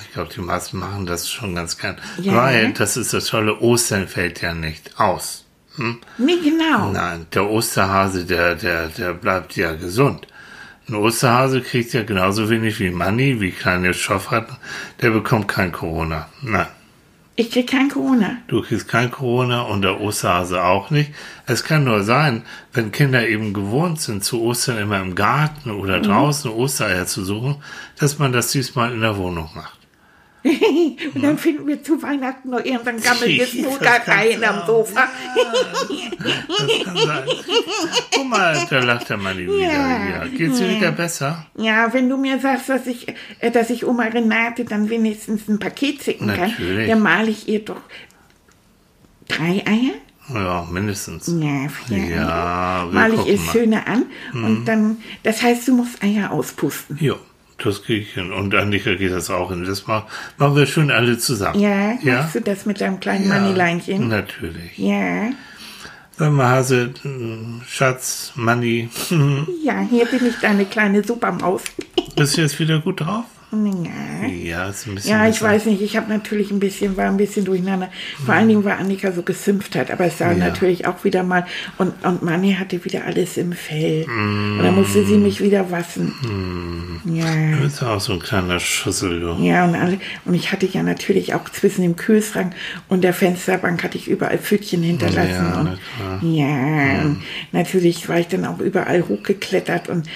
Ich 0.00 0.12
glaube, 0.14 0.30
die 0.32 0.40
meisten 0.40 0.78
machen 0.78 1.04
das 1.06 1.28
schon 1.28 1.54
ganz 1.56 1.76
gern. 1.76 1.96
Ja. 2.22 2.34
Weil, 2.34 2.72
das 2.72 2.96
ist 2.96 3.12
das 3.12 3.26
Tolle, 3.26 3.58
Ostern 3.60 4.06
fällt 4.08 4.40
ja 4.40 4.54
nicht 4.54 4.98
aus. 5.00 5.44
Hm? 5.78 5.98
Nee, 6.18 6.38
genau. 6.42 6.90
Nein, 6.92 7.26
der 7.32 7.48
Osterhase, 7.48 8.24
der, 8.24 8.54
der, 8.56 8.88
der 8.88 9.14
bleibt 9.14 9.56
ja 9.56 9.72
gesund. 9.74 10.26
Ein 10.88 10.94
Osterhase 10.96 11.60
kriegt 11.60 11.92
ja 11.92 12.02
genauso 12.02 12.48
wenig 12.50 12.80
wie 12.80 12.90
Manni, 12.90 13.40
wie 13.40 13.50
kleine 13.52 13.94
Stoffratten. 13.94 14.56
Der 15.00 15.10
bekommt 15.10 15.48
kein 15.48 15.72
Corona. 15.72 16.28
Nein. 16.42 16.66
Ich 17.36 17.52
krieg 17.52 17.68
kein 17.70 17.88
Corona. 17.88 18.38
Du 18.48 18.62
kriegst 18.62 18.88
kein 18.88 19.12
Corona 19.12 19.62
und 19.62 19.82
der 19.82 20.00
Osterhase 20.00 20.64
auch 20.64 20.90
nicht. 20.90 21.12
Es 21.46 21.62
kann 21.62 21.84
nur 21.84 22.02
sein, 22.02 22.42
wenn 22.72 22.90
Kinder 22.90 23.28
eben 23.28 23.52
gewohnt 23.52 24.00
sind, 24.00 24.24
zu 24.24 24.42
Ostern 24.42 24.78
immer 24.78 25.00
im 25.00 25.14
Garten 25.14 25.70
Mhm. 25.70 25.78
oder 25.80 26.00
draußen 26.00 26.50
Ostereier 26.50 27.06
zu 27.06 27.24
suchen, 27.24 27.56
dass 28.00 28.18
man 28.18 28.32
das 28.32 28.50
diesmal 28.50 28.92
in 28.92 29.02
der 29.02 29.16
Wohnung 29.16 29.50
macht. 29.54 29.77
Und 30.44 31.22
dann 31.22 31.36
finden 31.36 31.66
wir 31.66 31.82
zu 31.82 32.00
Weihnachten 32.02 32.50
noch 32.50 32.64
irgendein 32.64 33.00
gammeliges 33.00 33.52
kannst 34.04 34.44
am 34.44 34.66
Sofa. 34.66 35.08
Das 36.18 36.84
kann 36.84 36.96
sein. 36.96 37.24
Guck 38.14 38.28
mal, 38.28 38.66
da 38.70 38.78
lacht 38.78 39.08
der 39.10 39.16
Manni 39.16 39.46
wieder. 39.46 39.56
Ja. 39.56 40.08
Ja. 40.08 40.24
Geht's 40.26 40.58
dir 40.58 40.68
wieder 40.68 40.92
besser? 40.92 41.44
Ja, 41.56 41.92
wenn 41.92 42.08
du 42.08 42.16
mir 42.16 42.38
sagst, 42.40 42.68
dass 42.68 42.86
ich, 42.86 43.08
äh, 43.40 43.50
dass 43.50 43.70
ich 43.70 43.84
Oma 43.86 44.04
Renate 44.04 44.64
dann 44.64 44.88
wenigstens 44.90 45.48
ein 45.48 45.58
Paket 45.58 46.02
schicken 46.04 46.28
kann, 46.28 46.50
Natürlich. 46.50 46.88
dann 46.88 47.00
male 47.00 47.30
ich 47.30 47.48
ihr 47.48 47.64
doch 47.64 47.80
drei 49.28 49.62
Eier. 49.66 49.94
Ja, 50.32 50.66
mindestens. 50.70 51.26
Ja, 51.26 51.68
vier 51.68 51.98
Ja, 52.16 52.88
Mal 52.92 53.12
ich 53.26 53.40
mal. 53.46 53.52
schöner 53.52 53.86
an 53.88 54.04
und 54.34 54.66
dann, 54.66 54.98
das 55.22 55.42
heißt, 55.42 55.66
du 55.68 55.74
musst 55.76 56.02
Eier 56.02 56.30
auspusten. 56.32 56.98
Jo, 57.00 57.16
hin. 58.12 58.32
Und 58.32 58.54
Annika 58.54 58.94
geht 58.94 59.12
das 59.12 59.30
auch 59.30 59.50
hin. 59.50 59.64
Das 59.64 59.86
machen, 59.86 60.04
wir 60.56 60.66
schön 60.66 60.90
alle 60.90 61.18
zusammen. 61.18 61.60
Ja, 61.60 61.92
Ja? 62.02 62.22
machst 62.22 62.34
du 62.36 62.40
das 62.40 62.64
mit 62.66 62.80
deinem 62.80 63.00
kleinen 63.00 63.28
Ja, 63.28 63.40
Manileinchen? 63.40 64.08
Natürlich. 64.08 64.76
Ja. 64.78 65.30
Sag 66.16 66.32
mal, 66.32 66.48
Hase, 66.48 66.92
äh, 67.04 67.64
Schatz, 67.68 68.32
Manni, 68.34 68.88
Ja, 69.64 69.80
hier 69.88 70.06
bin 70.06 70.26
ich 70.26 70.36
deine 70.40 70.64
kleine 70.64 71.04
Supermaus. 71.04 71.62
bist 72.16 72.36
du 72.36 72.40
jetzt 72.42 72.58
wieder 72.58 72.80
gut 72.80 73.00
drauf? 73.00 73.24
Ja. 73.50 74.68
Ist 74.68 74.86
ein 74.86 74.94
bisschen 74.94 75.10
Ja, 75.10 75.24
ich 75.26 75.36
besser. 75.36 75.46
weiß 75.46 75.66
nicht, 75.66 75.80
ich 75.80 75.96
habe 75.96 76.08
natürlich 76.10 76.50
ein 76.50 76.60
bisschen, 76.60 76.96
war 76.98 77.06
ein 77.06 77.16
bisschen 77.16 77.46
durcheinander. 77.46 77.88
Vor 78.24 78.34
allen 78.34 78.48
Dingen, 78.48 78.62
weil 78.64 78.74
Annika 78.76 79.10
so 79.12 79.22
gesümpft 79.22 79.74
hat, 79.74 79.90
aber 79.90 80.04
es 80.04 80.18
sah 80.18 80.32
Ja. 80.32 80.36
natürlich 80.36 80.86
auch 80.86 81.02
wieder 81.04 81.22
mal, 81.22 81.46
und, 81.78 81.92
und 82.04 82.22
Manni 82.22 82.54
hatte 82.54 82.84
wieder 82.84 83.04
alles 83.06 83.38
im 83.38 83.52
Fell. 83.52 84.04
Und 84.06 84.58
dann 84.62 84.74
musste 84.74 85.04
sie 85.06 85.16
mich 85.16 85.40
wieder 85.40 85.70
waschen. 85.70 86.12
Ja. 87.06 87.24
Du 87.56 87.62
bist 87.62 87.82
auch 87.82 88.00
so 88.00 88.12
ein 88.12 88.18
kleiner 88.20 88.60
Schüssel, 88.60 89.20
du. 89.20 89.32
Ja, 89.42 89.64
und, 89.64 89.74
alle, 89.74 89.98
und 90.26 90.34
ich 90.34 90.52
hatte 90.52 90.66
ja 90.66 90.82
natürlich 90.82 91.32
auch 91.34 91.48
zwischen 91.48 91.82
dem 91.82 91.96
Kühlschrank 91.96 92.54
und 92.88 93.02
der 93.02 93.14
Fensterbank 93.14 93.82
hatte 93.82 93.96
ich 93.96 94.08
überall 94.08 94.38
Pfütchen 94.38 94.82
hinterlassen. 94.82 95.30
Ja, 95.30 95.50
na 95.64 95.70
und, 95.70 95.78
klar. 95.96 96.22
ja, 96.22 97.02
und 97.02 97.22
natürlich 97.52 98.08
war 98.10 98.18
ich 98.18 98.28
dann 98.28 98.44
auch 98.44 98.58
überall 98.58 99.08
hochgeklettert 99.08 99.88
und 99.88 100.06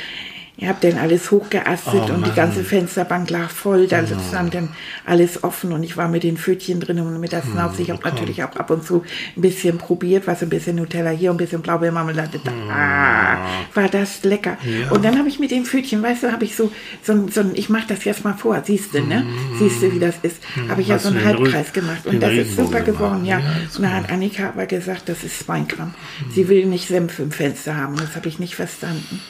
ihr 0.62 0.68
habt 0.68 0.84
dann 0.84 0.96
alles 0.98 1.30
hochgeastet 1.30 1.92
Oh, 2.08 2.12
und 2.14 2.26
die 2.26 2.32
ganze 2.32 2.62
Fensterbank 2.64 3.28
lag 3.30 3.50
voll, 3.50 3.86
da 3.88 4.02
stand 4.06 4.54
dann 4.54 4.68
alles 5.04 5.42
offen 5.42 5.72
und 5.72 5.82
ich 5.82 5.96
war 5.96 6.08
mit 6.08 6.22
den 6.22 6.36
Pfötchen 6.36 6.78
drin 6.80 7.00
und 7.00 7.18
mit 7.20 7.32
der 7.32 7.42
Schnauze. 7.42 7.82
Ich 7.82 7.90
habe 7.90 8.00
natürlich 8.04 8.42
auch 8.44 8.54
ab 8.56 8.70
und 8.70 8.84
zu 8.84 9.02
ein 9.36 9.40
bisschen 9.42 9.78
probiert, 9.78 10.26
was 10.26 10.42
ein 10.42 10.48
bisschen 10.48 10.76
Nutella 10.76 11.10
hier, 11.10 11.30
ein 11.30 11.36
bisschen 11.36 11.62
Blaubeermarmelade 11.62 12.40
da. 12.44 12.52
Ah, 12.70 13.38
war 13.74 13.88
das 13.88 14.22
lecker. 14.24 14.56
Ja. 14.64 14.90
Und 14.92 15.04
dann 15.04 15.18
habe 15.18 15.28
ich 15.28 15.38
mit 15.38 15.50
den 15.50 15.64
Pfötchen, 15.64 16.02
weißt 16.02 16.22
du, 16.22 16.32
habe 16.32 16.44
ich 16.44 16.54
so, 16.56 16.70
so, 17.02 17.26
so 17.28 17.44
ich 17.54 17.68
mache 17.68 17.88
das 17.88 18.04
jetzt 18.04 18.24
mal 18.24 18.34
vor, 18.34 18.62
siehst 18.64 18.94
du, 18.94 19.00
ne? 19.02 19.26
Siehst 19.58 19.82
du, 19.82 19.92
wie 19.92 19.98
das 19.98 20.14
ist? 20.22 20.36
Habe 20.68 20.80
ich 20.80 20.88
ja 20.88 20.98
so 20.98 21.08
einen 21.08 21.24
Halbkreis 21.24 21.68
Rück- 21.68 21.72
gemacht 21.72 22.06
und 22.06 22.22
das 22.22 22.32
ist 22.32 22.56
super 22.56 22.80
geworden, 22.82 23.24
ja. 23.24 23.40
Ja, 23.40 23.46
und 23.76 23.82
dann 23.82 23.94
hat 23.94 24.10
Annika 24.10 24.48
aber 24.50 24.66
gesagt, 24.66 25.08
das 25.08 25.24
ist 25.24 25.44
Schweinkram. 25.44 25.94
Sie 26.32 26.48
will 26.48 26.66
nicht 26.66 26.86
Senf 26.88 27.18
im 27.18 27.30
Fenster 27.32 27.76
haben, 27.76 27.96
das 27.96 28.14
habe 28.14 28.28
ich 28.28 28.38
nicht 28.38 28.54
verstanden. 28.54 29.20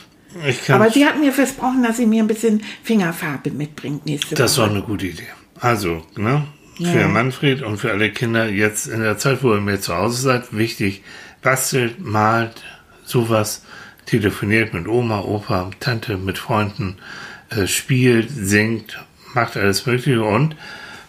Aber 0.69 0.91
sie 0.91 1.05
hat 1.07 1.19
mir 1.19 1.33
versprochen, 1.33 1.83
dass 1.83 1.97
sie 1.99 2.07
mir 2.07 2.23
ein 2.23 2.27
bisschen 2.27 2.63
Fingerfarbe 2.83 3.51
mitbringt 3.51 4.07
nächste 4.07 4.35
das 4.35 4.57
war 4.59 4.67
Woche. 4.67 4.77
eine 4.77 4.83
gute 4.85 5.07
Idee. 5.07 5.29
Also, 5.61 6.03
ne? 6.17 6.47
Für 6.77 7.01
Ja. 7.01 7.09
Manfred 7.09 7.63
und 7.63 7.79
für 7.79 7.91
alle 7.91 8.11
Kinder 8.11 8.49
jetzt 8.49 8.87
in 8.89 9.03
der 9.03 9.19
Zeit, 9.19 9.43
wo 9.43 9.53
ihr 9.55 9.61
mehr 9.61 9.81
zu 9.81 9.95
Hause 9.95 10.21
seid, 10.23 10.57
wichtig, 10.57 11.03
bastelt, 11.43 12.01
malt, 12.01 12.63
sowas, 13.05 13.63
telefoniert 14.07 14.73
mit 14.75 14.89
Oma, 14.89 15.21
Opa, 15.21 15.71
Tante, 15.81 16.17
mit 16.17 16.39
Freunden, 16.39 16.97
äh, 17.51 17.67
spielt, 17.67 18.31
singt, 18.31 18.99
macht 19.35 19.57
alles 19.57 19.87
Mögliche 19.87 20.23
und 20.25 20.57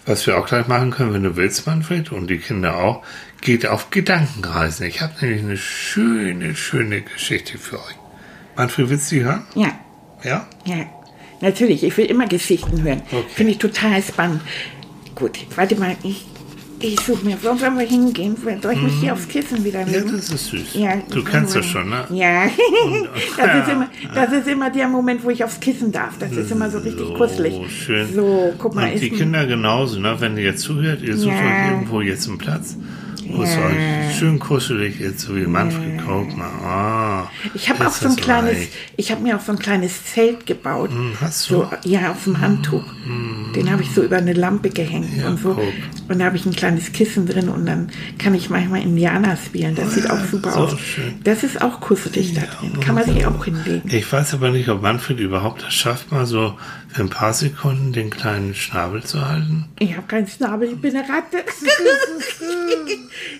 was 0.05 0.27
wir 0.27 0.37
auch 0.37 0.45
gleich 0.47 0.67
machen 0.67 0.91
können, 0.91 1.13
wenn 1.13 1.23
du 1.23 1.37
willst, 1.37 1.65
Manfred, 1.65 2.11
und 2.11 2.27
die 2.27 2.37
Kinder 2.37 2.75
auch, 2.77 3.03
geht 3.39 3.65
auf 3.65 3.89
Gedankenreisen. 3.89 4.85
Ich 4.85 5.01
habe 5.01 5.13
nämlich 5.21 5.43
eine 5.43 5.57
schöne, 5.57 6.55
schöne 6.55 7.01
Geschichte 7.01 7.57
für 7.57 7.79
euch. 7.79 7.95
Manfred, 8.55 8.89
willst 8.89 9.11
du 9.11 9.15
die 9.15 9.23
hören? 9.23 9.41
Ja, 9.55 9.71
Ja? 10.23 10.47
ja. 10.65 10.75
Natürlich, 11.41 11.83
ich 11.83 11.97
will 11.97 12.05
immer 12.05 12.27
Geschichten 12.27 12.81
hören. 12.83 13.01
Okay. 13.11 13.23
Finde 13.35 13.51
ich 13.51 13.57
total 13.57 14.01
spannend. 14.01 14.41
Gut, 15.15 15.37
warte 15.55 15.75
mal, 15.75 15.95
ich, 16.03 16.25
ich 16.79 16.97
suche 17.01 17.25
mir, 17.25 17.37
wo 17.43 17.53
sollen 17.57 17.77
wir 17.77 17.85
hingehen? 17.85 18.37
Soll 18.61 18.73
ich 18.73 18.81
mich 18.81 18.93
hier 19.01 19.11
aufs 19.13 19.27
Kissen 19.27 19.63
wieder 19.65 19.85
Mhm. 19.85 19.93
Ja, 19.93 19.99
das 20.03 20.29
ist 20.29 20.45
süß. 20.47 20.73
Ja, 20.75 20.93
du 21.11 21.21
kennst 21.23 21.55
das 21.55 21.65
schon, 21.65 21.89
ne? 21.89 22.05
Ja, 22.11 22.45
das, 23.37 23.67
ist 23.67 23.73
immer, 23.73 23.89
das 24.15 24.31
ist 24.31 24.47
immer 24.47 24.69
der 24.69 24.87
Moment, 24.87 25.23
wo 25.25 25.29
ich 25.31 25.43
aufs 25.43 25.59
Kissen 25.59 25.91
darf. 25.91 26.17
Das 26.17 26.31
ist 26.31 26.49
immer 26.51 26.69
so 26.69 26.77
richtig 26.79 27.13
kusselig. 27.15 27.53
So 27.55 27.67
schön. 27.67 28.13
So, 28.13 28.53
guck 28.57 28.73
mal. 28.75 28.91
Und 28.93 29.01
die 29.01 29.09
Kinder 29.09 29.45
genauso, 29.45 29.99
ne? 29.99 30.15
Wenn 30.19 30.37
ihr 30.37 30.43
jetzt 30.43 30.61
zuhört, 30.61 31.01
ihr 31.01 31.17
sucht 31.17 31.33
Ja. 31.35 31.39
euch 31.65 31.71
irgendwo 31.71 31.99
jetzt 32.01 32.27
einen 32.29 32.37
Platz, 32.37 32.77
wo 33.29 33.43
es 33.43 33.53
Ja. 33.53 33.65
euch 33.65 34.17
schön 34.17 34.39
kuschelig 34.39 35.01
ist, 35.01 35.19
so 35.19 35.35
wie 35.35 35.45
Manfred, 35.45 35.92
guck 36.05 36.35
mal. 36.37 36.49
Ah, 36.63 37.31
Ich 37.53 37.69
habe 37.69 37.85
auch 37.87 37.91
so 37.91 38.07
ein 38.09 38.15
kleines, 38.15 38.57
weich. 38.57 38.69
ich 38.97 39.11
habe 39.11 39.21
mir 39.21 39.35
auch 39.37 39.41
so 39.41 39.51
ein 39.51 39.59
kleines 39.59 40.05
Zelt 40.05 40.45
gebaut. 40.45 40.89
hast 41.21 41.49
du? 41.49 41.53
So, 41.55 41.69
ja, 41.83 42.11
auf 42.11 42.23
dem 42.23 42.39
Handtuch. 42.41 42.83
Den 43.55 43.71
habe 43.71 43.83
ich 43.83 43.91
so 43.91 44.03
über 44.03 44.17
eine 44.17 44.33
Lampe 44.33 44.69
gehängt 44.69 45.15
Ja, 45.17 45.27
und 45.27 45.39
so. 45.39 45.53
guck. 45.55 45.63
Und 46.09 46.19
da 46.19 46.25
habe 46.25 46.35
ich 46.37 46.45
ein 46.45 46.55
kleines 46.55 46.91
Kissen 46.91 47.25
drin 47.27 47.49
und 47.49 47.65
dann 47.65 47.91
kann 48.17 48.33
ich 48.35 48.49
manchmal 48.49 48.81
Indianer 48.81 49.37
spielen. 49.37 49.75
Das 49.75 49.93
sieht 49.95 50.09
auch 50.09 50.23
super 50.25 50.51
so 50.51 50.59
aus. 50.59 50.79
schön. 50.79 51.15
Das 51.23 51.43
ist 51.43 51.61
auch 51.61 51.79
kusselig 51.81 52.33
da 52.33 52.41
drin. 52.41 52.79
Kann 52.81 52.95
man 52.95 53.05
sich 53.05 53.25
auch 53.25 53.43
hinlegen. 53.45 53.89
Ich 53.93 54.11
weiß 54.11 54.33
aber 54.33 54.49
nicht, 54.51 54.69
ob 54.69 54.81
Manfred 54.81 55.19
überhaupt 55.19 55.63
das 55.63 55.73
schafft, 55.73 56.11
mal 56.11 56.25
so 56.25 56.55
für 56.89 57.01
ein 57.03 57.09
paar 57.09 57.33
Sekunden 57.33 57.93
den 57.93 58.09
kleinen 58.09 58.53
Schnabel 58.53 59.03
zu 59.03 59.25
halten. 59.27 59.65
Ich 59.79 59.95
habe 59.95 60.07
keinen 60.07 60.27
Schnabel, 60.27 60.69
ich 60.69 60.81
bin 60.81 60.95
eine 60.95 61.07
Ratte. 61.07 61.37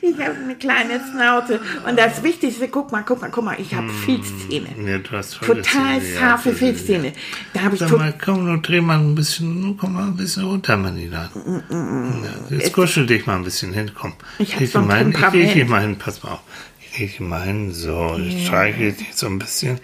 ich 0.01 0.13
habe 0.19 0.35
eine 0.43 0.55
kleine 0.55 0.99
Schnauze. 1.11 1.59
Und 1.87 1.97
das 1.97 2.23
Wichtigste, 2.23 2.52
guck 2.71 2.91
mal, 2.91 3.03
guck 3.05 3.21
mal, 3.21 3.29
guck 3.29 3.43
mal, 3.43 3.55
ich 3.59 3.73
habe 3.73 3.89
Filzzähne. 3.89 4.69
Ja, 4.85 4.97
du 4.97 5.11
hast 5.11 5.39
Total 5.41 6.01
ja, 6.01 6.19
scharfe 6.19 6.49
das 6.49 6.53
ist- 6.53 6.59
Filzzähne. 6.59 7.13
Da 7.53 7.61
habe 7.63 7.75
ich 7.75 7.79
Sag 7.79 7.91
mal, 7.91 8.13
komm, 8.23 8.45
nun 8.45 8.61
dreh 8.61 8.81
mal 8.81 8.99
ein 8.99 9.15
bisschen, 9.15 9.77
komm 9.77 9.93
mal 9.93 10.07
ein 10.07 10.15
bisschen 10.15 10.43
runter, 10.45 10.77
Manila. 10.77 11.29
Ja, 11.69 12.57
jetzt 12.57 12.73
kuschel 12.73 13.05
dich 13.05 13.25
mal 13.25 13.35
ein 13.37 13.43
bisschen 13.43 13.73
hin, 13.73 13.91
komm. 13.93 14.13
Ich 14.39 14.53
hab 14.53 14.61
Leg 14.61 14.69
so 14.71 14.79
ein 14.79 14.89
hin, 14.89 15.09
ich 15.09 15.13
Temperament. 15.19 15.69
mal 15.69 15.81
hin, 15.81 15.95
pass 15.97 16.23
mal 16.23 16.31
auf. 16.33 16.41
Ich 16.79 16.99
leg 16.99 17.09
dich 17.11 17.19
mal 17.21 17.41
hin, 17.43 17.71
so, 17.71 18.17
ich 18.19 18.45
streiche 18.45 18.91
dich 18.93 19.07
so 19.15 19.25
ein 19.27 19.39
bisschen. 19.39 19.79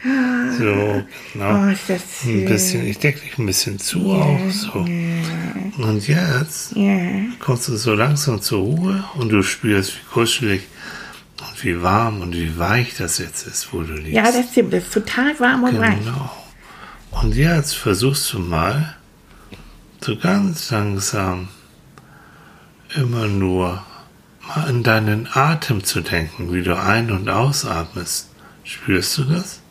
So, 0.59 1.03
genau. 1.33 1.63
Oh, 1.65 1.69
ist 1.69 1.89
das 1.89 2.01
Ein 2.23 2.23
schön. 2.23 2.45
bisschen, 2.45 2.85
ich 2.85 2.99
decke 2.99 3.21
dich 3.21 3.37
ein 3.39 3.45
bisschen 3.47 3.79
zu 3.79 4.11
auch, 4.11 4.39
so. 4.51 4.71
Und 4.73 6.07
jetzt 6.07 6.75
Ja. 6.75 6.99
kommst 7.39 7.67
du 7.67 7.77
so 7.77 7.93
langsam 7.95 8.41
zur 8.41 8.59
Ruhe 8.59 9.03
und 9.15 9.29
du 9.29 9.41
spürst, 9.41 9.93
wie 9.95 10.05
kuschelig 10.13 10.61
wie 11.63 11.81
warm 11.81 12.21
und 12.21 12.33
wie 12.33 12.57
weich 12.57 12.95
das 12.97 13.17
jetzt 13.17 13.47
ist, 13.47 13.73
wo 13.73 13.81
du 13.81 13.93
liegst. 13.93 14.13
ja, 14.13 14.23
das 14.31 14.51
stimmt. 14.51 14.73
Das 14.73 14.83
ist 14.83 14.93
total 14.93 15.39
warm 15.39 15.63
und 15.63 15.79
weich. 15.79 15.99
Genau. 15.99 16.31
Und 17.11 17.35
jetzt 17.35 17.75
versuchst 17.75 18.31
du 18.33 18.39
mal, 18.39 18.95
so 20.01 20.15
ganz 20.15 20.71
langsam, 20.71 21.49
immer 22.95 23.27
nur 23.27 23.83
mal 24.41 24.63
an 24.65 24.83
deinen 24.83 25.27
Atem 25.33 25.83
zu 25.83 26.01
denken, 26.01 26.53
wie 26.53 26.63
du 26.63 26.77
ein- 26.77 27.11
und 27.11 27.29
ausatmest. 27.29 28.29
Spürst 28.63 29.17
du 29.17 29.23
das? 29.23 29.61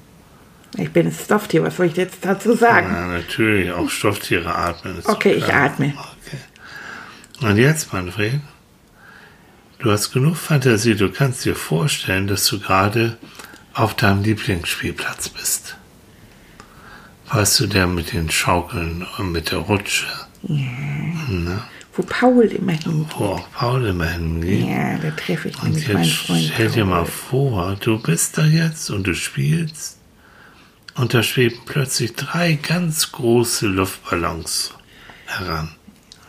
Ich 0.77 0.91
bin 0.93 1.07
ein 1.07 1.13
Stofftier, 1.13 1.63
was 1.63 1.77
soll 1.77 1.87
ich 1.87 1.97
jetzt 1.97 2.19
dazu 2.25 2.55
sagen? 2.55 2.93
Ja, 2.93 3.07
natürlich, 3.07 3.71
auch 3.73 3.89
Stofftiere 3.89 4.55
atmen. 4.55 4.99
Okay, 5.05 5.33
ich 5.33 5.53
atme. 5.53 5.95
Okay. 5.97 7.49
Und 7.49 7.57
jetzt, 7.57 7.93
Manfred, 7.93 8.41
du 9.79 9.91
hast 9.91 10.13
genug 10.13 10.37
Fantasie, 10.37 10.95
du 10.95 11.11
kannst 11.11 11.45
dir 11.45 11.55
vorstellen, 11.55 12.27
dass 12.27 12.47
du 12.47 12.59
gerade 12.61 13.17
auf 13.75 13.95
deinem 13.95 14.23
Lieblingsspielplatz 14.23 15.29
bist. 15.29 15.77
Weißt 17.31 17.61
du, 17.61 17.67
der 17.67 17.87
mit 17.87 18.13
den 18.13 18.31
Schaukeln 18.31 19.07
und 19.19 19.33
mit 19.33 19.51
der 19.51 19.59
Rutsche, 19.59 20.07
ne? 20.43 21.63
Wo 21.95 22.03
Paul 22.05 22.45
immer 22.45 22.73
hingeht. 22.73 23.07
wo 23.19 23.25
auch 23.25 23.51
Paul 23.53 23.87
immer 23.87 24.07
hingeht. 24.09 24.67
Ja, 24.69 24.97
da 24.99 25.11
treffe 25.11 25.49
ich 25.49 25.63
Und 25.63 25.71
nämlich 25.73 25.89
meinen 25.89 26.05
jetzt 26.05 26.17
Freund. 26.19 26.51
stell 26.55 26.71
dir 26.71 26.85
mal 26.85 27.05
vor, 27.05 27.77
du 27.81 27.99
bist 28.01 28.39
da 28.39 28.45
jetzt 28.45 28.91
und 28.91 29.07
du 29.07 29.15
spielst 29.15 29.99
und 30.95 31.13
da 31.13 31.23
schweben 31.25 31.59
plötzlich 31.67 32.15
drei 32.15 32.53
ganz 32.55 33.11
große 33.13 33.67
Luftballons 33.67 34.75
heran. 35.27 35.71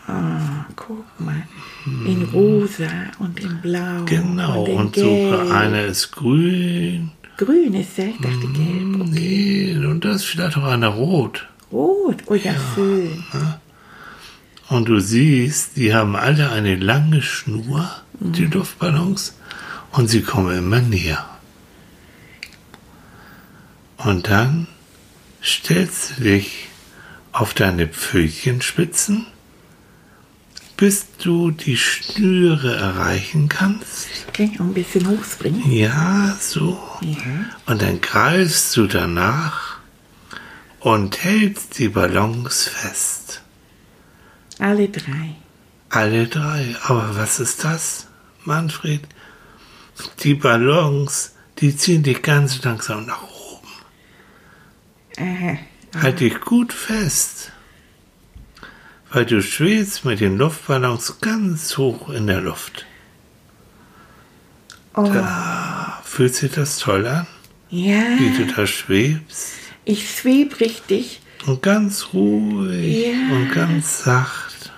Ah, 0.09 0.65
guck 0.75 1.05
mal. 1.19 1.43
In 1.85 2.23
rosa 2.33 2.89
und 3.19 3.39
in 3.39 3.61
blau. 3.61 4.03
Genau, 4.05 4.63
Und 4.63 4.69
in 4.69 4.77
und 4.77 4.95
sogar 4.95 5.51
einer 5.51 5.85
ist 5.85 6.11
grün. 6.11 7.11
Grün 7.37 7.73
ist 7.73 7.97
der, 7.97 8.07
ich 8.09 8.17
dachte 8.17 8.47
gelb. 8.47 9.07
Nee, 9.09 9.75
und 9.85 10.03
da 10.03 10.13
ist 10.13 10.25
vielleicht 10.25 10.57
auch 10.57 10.63
einer 10.65 10.89
rot. 10.89 11.47
Rot. 11.71 12.17
Oh 12.27 12.33
ja, 12.35 12.53
schön. 12.75 13.23
Und 14.69 14.87
du 14.89 14.99
siehst, 14.99 15.77
die 15.77 15.93
haben 15.93 16.15
alle 16.15 16.51
eine 16.51 16.75
lange 16.75 17.21
Schnur, 17.21 17.89
die 18.19 18.45
Mhm. 18.45 18.51
Luftballons, 18.51 19.35
und 19.91 20.09
sie 20.09 20.21
kommen 20.21 20.57
immer 20.57 20.81
näher. 20.81 21.25
Und 23.97 24.27
dann 24.29 24.67
stellst 25.43 26.17
du 26.19 26.23
dich 26.23 26.67
auf 27.31 27.53
deine 27.53 27.87
Pfötchenspitzen, 27.87 29.25
bis 30.79 31.07
du 31.21 31.51
die 31.51 31.75
Schnüre 31.75 32.77
erreichen 32.77 33.49
kannst. 33.49 34.07
Okay, 34.29 34.51
und 34.59 34.69
ein 34.69 34.73
bisschen 34.73 35.09
hochspringen. 35.09 35.69
Ja, 35.69 36.37
so. 36.39 36.79
Und 37.65 37.81
dann 37.81 37.99
greifst 37.99 38.77
du 38.77 38.87
danach 38.87 39.79
und 40.79 41.21
hältst 41.21 41.77
die 41.79 41.89
Ballons 41.89 42.69
fest. 42.69 43.41
Alle 44.57 44.87
drei. 44.87 45.35
Alle 45.89 46.27
drei. 46.27 46.75
Aber 46.83 47.17
was 47.17 47.41
ist 47.41 47.65
das, 47.65 48.07
Manfred? 48.45 49.01
die 50.23 50.35
Ballons, 50.35 51.33
die 51.59 51.75
ziehen 51.75 52.03
dich 52.03 52.21
ganz 52.21 52.63
langsam 52.63 53.05
nach 53.05 53.23
oben. 53.23 53.67
Äh, 55.17 55.57
halt 56.01 56.21
dich 56.21 56.39
gut 56.39 56.71
fest, 56.71 57.51
weil 59.11 59.25
du 59.25 59.41
schwebst 59.41 60.05
mit 60.05 60.19
den 60.19 60.37
Luftballons 60.37 61.19
ganz 61.21 61.77
hoch 61.77 62.09
in 62.09 62.27
der 62.27 62.41
Luft. 62.41 62.85
Oh. 64.95 65.03
Da 65.03 66.01
fühlt 66.03 66.35
sich 66.35 66.51
das 66.51 66.77
toll 66.79 67.07
an? 67.07 67.27
Ja. 67.69 68.01
Wie 68.17 68.31
du 68.31 68.51
da 68.51 68.65
schwebst? 68.65 69.53
Ich 69.85 70.09
schweb 70.09 70.59
richtig. 70.59 71.21
Und 71.45 71.61
ganz 71.61 72.07
ruhig 72.13 73.07
ja. 73.07 73.35
und 73.35 73.51
ganz 73.53 74.03
sacht. 74.03 74.71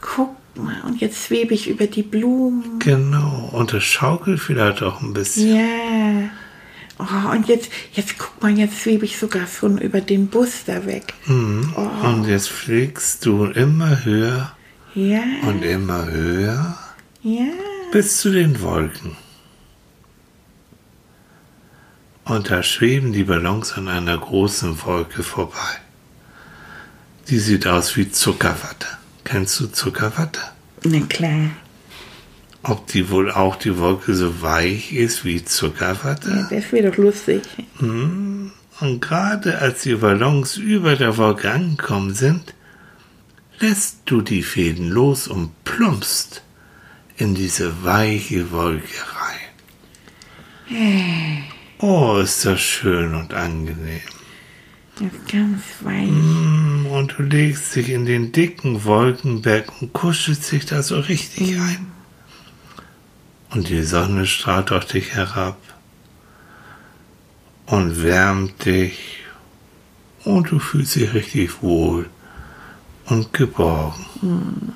Guck 0.00 0.36
mal, 0.56 0.80
und 0.82 1.00
jetzt 1.00 1.26
schwebe 1.26 1.54
ich 1.54 1.68
über 1.68 1.86
die 1.86 2.02
Blumen. 2.02 2.78
Genau, 2.78 3.50
und 3.52 3.72
das 3.72 3.84
schaukelt 3.84 4.40
vielleicht 4.40 4.82
auch 4.82 5.02
ein 5.02 5.12
bisschen. 5.12 5.56
Ja. 5.56 6.30
Oh, 6.98 7.30
und 7.30 7.46
jetzt, 7.48 7.70
jetzt 7.92 8.18
guck 8.18 8.42
mal, 8.42 8.56
jetzt 8.56 8.78
schwebe 8.80 9.04
ich 9.04 9.18
sogar 9.18 9.46
schon 9.46 9.78
über 9.78 10.00
den 10.00 10.28
Bus 10.28 10.64
da 10.64 10.86
weg. 10.86 11.12
Mhm. 11.26 11.74
Oh. 11.76 12.06
Und 12.06 12.26
jetzt 12.26 12.48
fliegst 12.48 13.26
du 13.26 13.44
immer 13.46 14.04
höher. 14.04 14.52
Ja. 14.94 15.22
Und 15.42 15.62
immer 15.62 16.06
höher. 16.06 16.78
Ja. 17.22 17.44
Bis 17.92 18.18
zu 18.18 18.30
den 18.30 18.62
Wolken. 18.62 19.16
Und 22.24 22.50
da 22.50 22.62
schweben 22.62 23.12
die 23.12 23.24
Ballons 23.24 23.74
an 23.74 23.88
einer 23.88 24.16
großen 24.16 24.82
Wolke 24.84 25.22
vorbei. 25.22 25.80
Die 27.28 27.38
sieht 27.38 27.66
aus 27.66 27.96
wie 27.96 28.10
Zuckerwatte. 28.10 28.86
Kennst 29.22 29.60
du 29.60 29.66
Zuckerwatte? 29.66 30.40
Na 30.82 31.00
klar. 31.00 31.50
Ob 32.68 32.88
die 32.88 33.10
wohl 33.10 33.30
auch 33.30 33.54
die 33.54 33.78
Wolke 33.78 34.14
so 34.14 34.42
weich 34.42 34.92
ist 34.92 35.24
wie 35.24 35.44
Zuckerwatte? 35.44 36.30
Ja, 36.30 36.48
das 36.50 36.72
wäre 36.72 36.90
doch 36.90 36.96
lustig. 36.96 37.42
Hm. 37.78 38.50
Und 38.80 39.00
gerade 39.00 39.58
als 39.58 39.82
die 39.82 39.94
Ballons 39.94 40.56
über 40.56 40.96
der 40.96 41.16
Wolke 41.16 41.50
angekommen 41.50 42.14
sind, 42.14 42.54
lässt 43.60 44.00
du 44.06 44.20
die 44.20 44.42
Fäden 44.42 44.90
los 44.90 45.28
und 45.28 45.52
plumpst 45.64 46.42
in 47.16 47.36
diese 47.36 47.84
weiche 47.84 48.50
Wolke 48.50 48.98
rein. 50.68 50.76
Äh. 50.76 51.42
Oh, 51.78 52.18
ist 52.20 52.44
das 52.44 52.60
schön 52.60 53.14
und 53.14 53.32
angenehm. 53.32 54.00
Das 54.96 55.06
ist 55.06 55.28
ganz 55.30 55.62
weich. 55.82 56.10
Mm, 56.10 56.86
und 56.86 57.14
du 57.16 57.22
legst 57.22 57.76
dich 57.76 57.90
in 57.90 58.06
den 58.06 58.32
dicken 58.32 58.84
Wolkenberg 58.84 59.80
und 59.80 59.92
kuschelst 59.92 60.50
dich 60.50 60.66
da 60.66 60.82
so 60.82 60.98
richtig 60.98 61.56
ein. 61.60 61.95
Und 63.50 63.68
die 63.68 63.82
Sonne 63.82 64.26
strahlt 64.26 64.72
auf 64.72 64.84
dich 64.84 65.14
herab 65.14 65.56
und 67.66 68.02
wärmt 68.02 68.64
dich 68.64 69.20
und 70.24 70.50
du 70.50 70.58
fühlst 70.58 70.96
dich 70.96 71.14
richtig 71.14 71.62
wohl 71.62 72.08
und 73.06 73.32
geborgen. 73.32 74.04
Mm. 74.20 74.72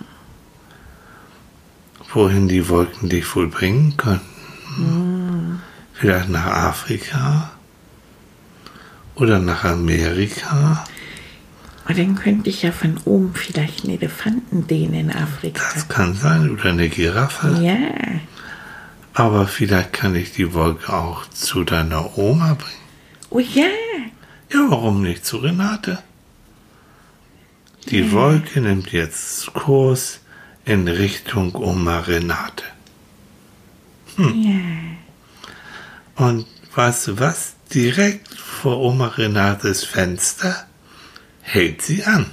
Wohin 2.12 2.48
die 2.48 2.68
Wolken 2.68 3.08
dich 3.08 3.34
wohl 3.34 3.48
bringen 3.48 3.96
könnten. 3.96 4.26
Mm. 4.76 5.60
Vielleicht 5.92 6.28
nach 6.28 6.46
Afrika 6.46 7.50
oder 9.14 9.38
nach 9.38 9.64
Amerika. 9.64 10.84
Und 11.88 11.98
dann 11.98 12.14
könnte 12.14 12.48
ich 12.48 12.62
ja 12.62 12.72
von 12.72 12.98
oben 13.04 13.34
vielleicht 13.34 13.84
einen 13.84 13.98
Elefanten 13.98 14.66
dehnen 14.66 14.94
in 14.94 15.12
Afrika. 15.12 15.62
Das 15.74 15.88
kann 15.88 16.14
sein, 16.14 16.50
oder 16.50 16.66
eine 16.66 16.88
Giraffe. 16.88 17.58
Ja. 17.60 17.76
Aber 19.14 19.46
vielleicht 19.46 19.92
kann 19.92 20.14
ich 20.14 20.32
die 20.32 20.54
Wolke 20.54 20.92
auch 20.92 21.26
zu 21.30 21.64
deiner 21.64 22.16
Oma 22.16 22.54
bringen. 22.54 22.74
Oh 23.30 23.38
ja. 23.40 23.66
Ja, 24.52 24.66
warum 24.68 25.02
nicht 25.02 25.24
zu 25.24 25.38
Renate? 25.38 26.02
Die 27.88 28.00
ja. 28.00 28.12
Wolke 28.12 28.60
nimmt 28.60 28.92
jetzt 28.92 29.52
Kurs 29.54 30.20
in 30.64 30.86
Richtung 30.88 31.54
Oma 31.54 32.00
Renate. 32.00 32.64
Hm. 34.16 34.42
Ja. 34.42 36.26
Und 36.26 36.46
weißt 36.74 37.08
du 37.08 37.18
was? 37.18 37.54
Direkt 37.72 38.34
vor 38.34 38.80
Oma 38.80 39.06
Renates 39.06 39.84
Fenster 39.84 40.66
hält 41.42 41.82
sie 41.82 42.04
an. 42.04 42.26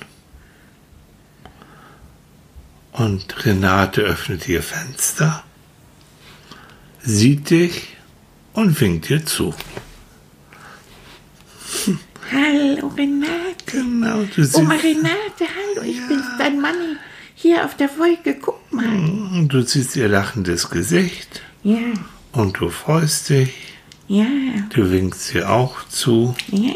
Und 2.92 3.46
Renate 3.46 4.02
öffnet 4.02 4.48
ihr 4.48 4.64
Fenster, 4.64 5.44
sieht 7.08 7.50
dich 7.50 7.96
und 8.54 8.80
winkt 8.82 9.10
dir 9.10 9.26
zu. 9.26 9.54
Hallo 12.32 12.88
Renate. 12.88 13.32
Genau, 13.66 14.24
du 14.24 14.44
siehst. 14.44 14.58
Oma 14.58 14.76
Renate, 14.76 15.46
hallo, 15.46 15.88
ich 15.88 15.98
ja. 15.98 16.08
bin 16.08 16.22
dein 16.38 16.60
Mann 16.60 16.98
hier 17.36 17.64
auf 17.64 17.78
der 17.78 17.98
Wolke, 17.98 18.36
guck 18.36 18.72
mal. 18.74 18.86
Und 18.86 19.50
du 19.50 19.62
siehst 19.62 19.96
ihr 19.96 20.10
lachendes 20.10 20.70
Gesicht. 20.70 21.42
Ja. 21.64 21.94
Und 22.34 22.60
du 22.60 22.70
freust 22.70 23.30
dich. 23.30 23.54
Ja. 24.08 24.26
Du 24.74 24.92
winkst 24.92 25.34
ihr 25.34 25.50
auch 25.50 25.88
zu. 25.88 26.36
Ja. 26.50 26.74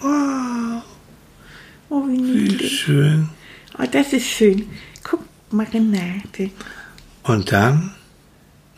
Wow. 0.00 0.82
Oh, 1.88 2.06
wie 2.08 2.18
niedlich. 2.18 2.60
Wie 2.60 2.68
schön. 2.68 3.28
Oh, 3.78 3.84
das 3.90 4.12
ist 4.12 4.26
schön. 4.26 4.68
Guck 5.02 5.20
mal, 5.50 5.66
Renate. 5.66 6.50
Und 7.24 7.50
dann, 7.50 7.94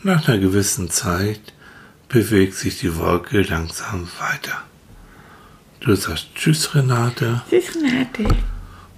nach 0.03 0.27
einer 0.27 0.37
gewissen 0.37 0.89
Zeit, 0.89 1.41
bewegt 2.09 2.53
sich 2.53 2.79
die 2.79 2.95
Wolke 2.95 3.41
langsam 3.41 4.07
weiter. 4.19 4.63
Du 5.79 5.95
sagst 5.95 6.27
Tschüss, 6.35 6.73
Renate. 6.73 7.41
Tschüss, 7.49 7.75
Renate. 7.75 8.25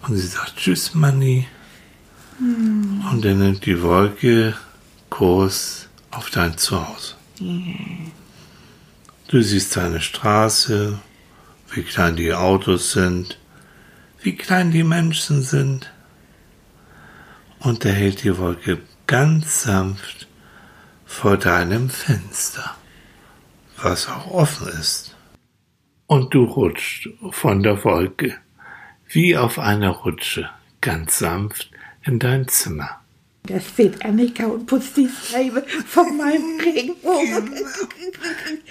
Und 0.01 0.15
sie 0.15 0.27
sagt 0.27 0.57
Tschüss, 0.57 0.93
Manni. 0.93 1.47
Hm. 2.37 3.03
Und 3.11 3.25
dann 3.25 3.39
nimmt 3.39 3.65
die 3.65 3.81
Wolke 3.81 4.55
Kurs 5.09 5.87
auf 6.11 6.29
dein 6.29 6.57
Zuhause. 6.57 7.15
Du 9.27 9.41
siehst 9.41 9.75
deine 9.75 10.01
Straße, 10.01 10.99
wie 11.71 11.83
klein 11.83 12.15
die 12.15 12.33
Autos 12.33 12.91
sind, 12.91 13.37
wie 14.21 14.35
klein 14.35 14.71
die 14.71 14.83
Menschen 14.83 15.41
sind. 15.41 15.91
Und 17.59 17.85
da 17.85 17.89
hält 17.89 18.23
die 18.23 18.37
Wolke 18.37 18.79
ganz 19.07 19.63
sanft 19.63 20.18
vor 21.09 21.37
deinem 21.37 21.89
Fenster, 21.89 22.75
was 23.81 24.07
auch 24.07 24.27
offen 24.31 24.67
ist. 24.79 25.15
Und 26.05 26.33
du 26.33 26.43
rutscht 26.43 27.09
von 27.31 27.61
der 27.63 27.83
Wolke, 27.83 28.35
wie 29.09 29.35
auf 29.35 29.59
einer 29.59 29.89
Rutsche, 29.89 30.49
ganz 30.81 31.17
sanft 31.17 31.71
in 32.05 32.19
dein 32.19 32.47
Zimmer. 32.47 33.01
Da 33.43 33.59
steht 33.59 34.05
Annika 34.05 34.45
und 34.45 34.67
putzt 34.67 34.95
die 34.95 35.09
Scheibe 35.09 35.65
von 35.87 36.15
meinem 36.15 36.59
Regenbogen. 36.63 37.55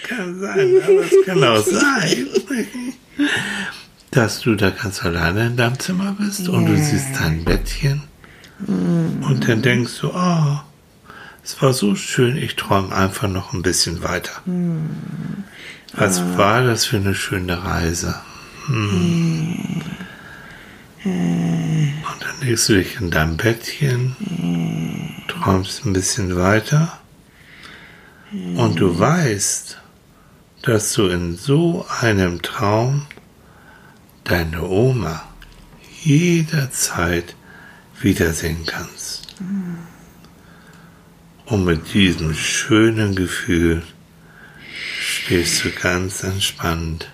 Kann 0.05 0.41
sein, 0.41 0.77
aber 0.83 1.01
es 1.03 1.27
kann 1.27 1.45
auch 1.45 1.67
sein, 1.67 2.29
dass 4.13 4.41
du 4.41 4.55
da 4.55 4.71
ganz 4.71 5.05
alleine 5.05 5.49
in 5.49 5.57
deinem 5.57 5.79
Zimmer 5.79 6.17
bist 6.19 6.47
ja. 6.47 6.53
und 6.53 6.67
du 6.67 6.77
siehst 6.77 7.09
dein 7.21 7.45
Bettchen 7.45 8.05
mm. 8.61 9.25
und 9.25 9.49
dann 9.49 9.61
denkst 9.61 10.01
du, 10.01 10.13
oh, 10.15 10.61
es 11.49 11.63
war 11.63 11.73
so 11.73 11.95
schön, 11.95 12.37
ich 12.37 12.57
träume 12.57 12.95
einfach 12.95 13.27
noch 13.27 13.55
ein 13.55 13.63
bisschen 13.63 14.03
weiter. 14.03 14.43
Mm. 14.45 15.45
Was 15.95 16.21
oh. 16.21 16.37
war 16.37 16.63
das 16.63 16.85
für 16.85 16.99
eine 16.99 17.15
schöne 17.15 17.65
Reise? 17.65 18.21
Hm. 18.67 19.81
Und 21.05 22.21
dann 22.21 22.41
legst 22.43 22.69
du 22.69 22.75
dich 22.75 23.01
in 23.01 23.11
dein 23.11 23.39
Bettchen, 23.39 25.17
träumst 25.27 25.87
ein 25.87 25.95
bisschen 25.95 26.37
weiter 26.37 26.99
und 28.31 28.79
du 28.79 28.99
weißt, 28.99 29.81
dass 30.61 30.93
du 30.93 31.07
in 31.07 31.39
so 31.39 31.87
einem 32.03 32.43
Traum 32.43 33.07
deine 34.25 34.65
Oma 34.65 35.23
jederzeit 36.03 37.35
wiedersehen 38.03 38.67
kannst. 38.67 39.28
Und 41.49 41.65
mit 41.65 41.95
diesem 41.95 42.35
schönen 42.35 43.15
Gefühl 43.15 43.83
stehst 45.01 45.65
du 45.65 45.71
ganz 45.71 46.23
entspannt 46.23 47.11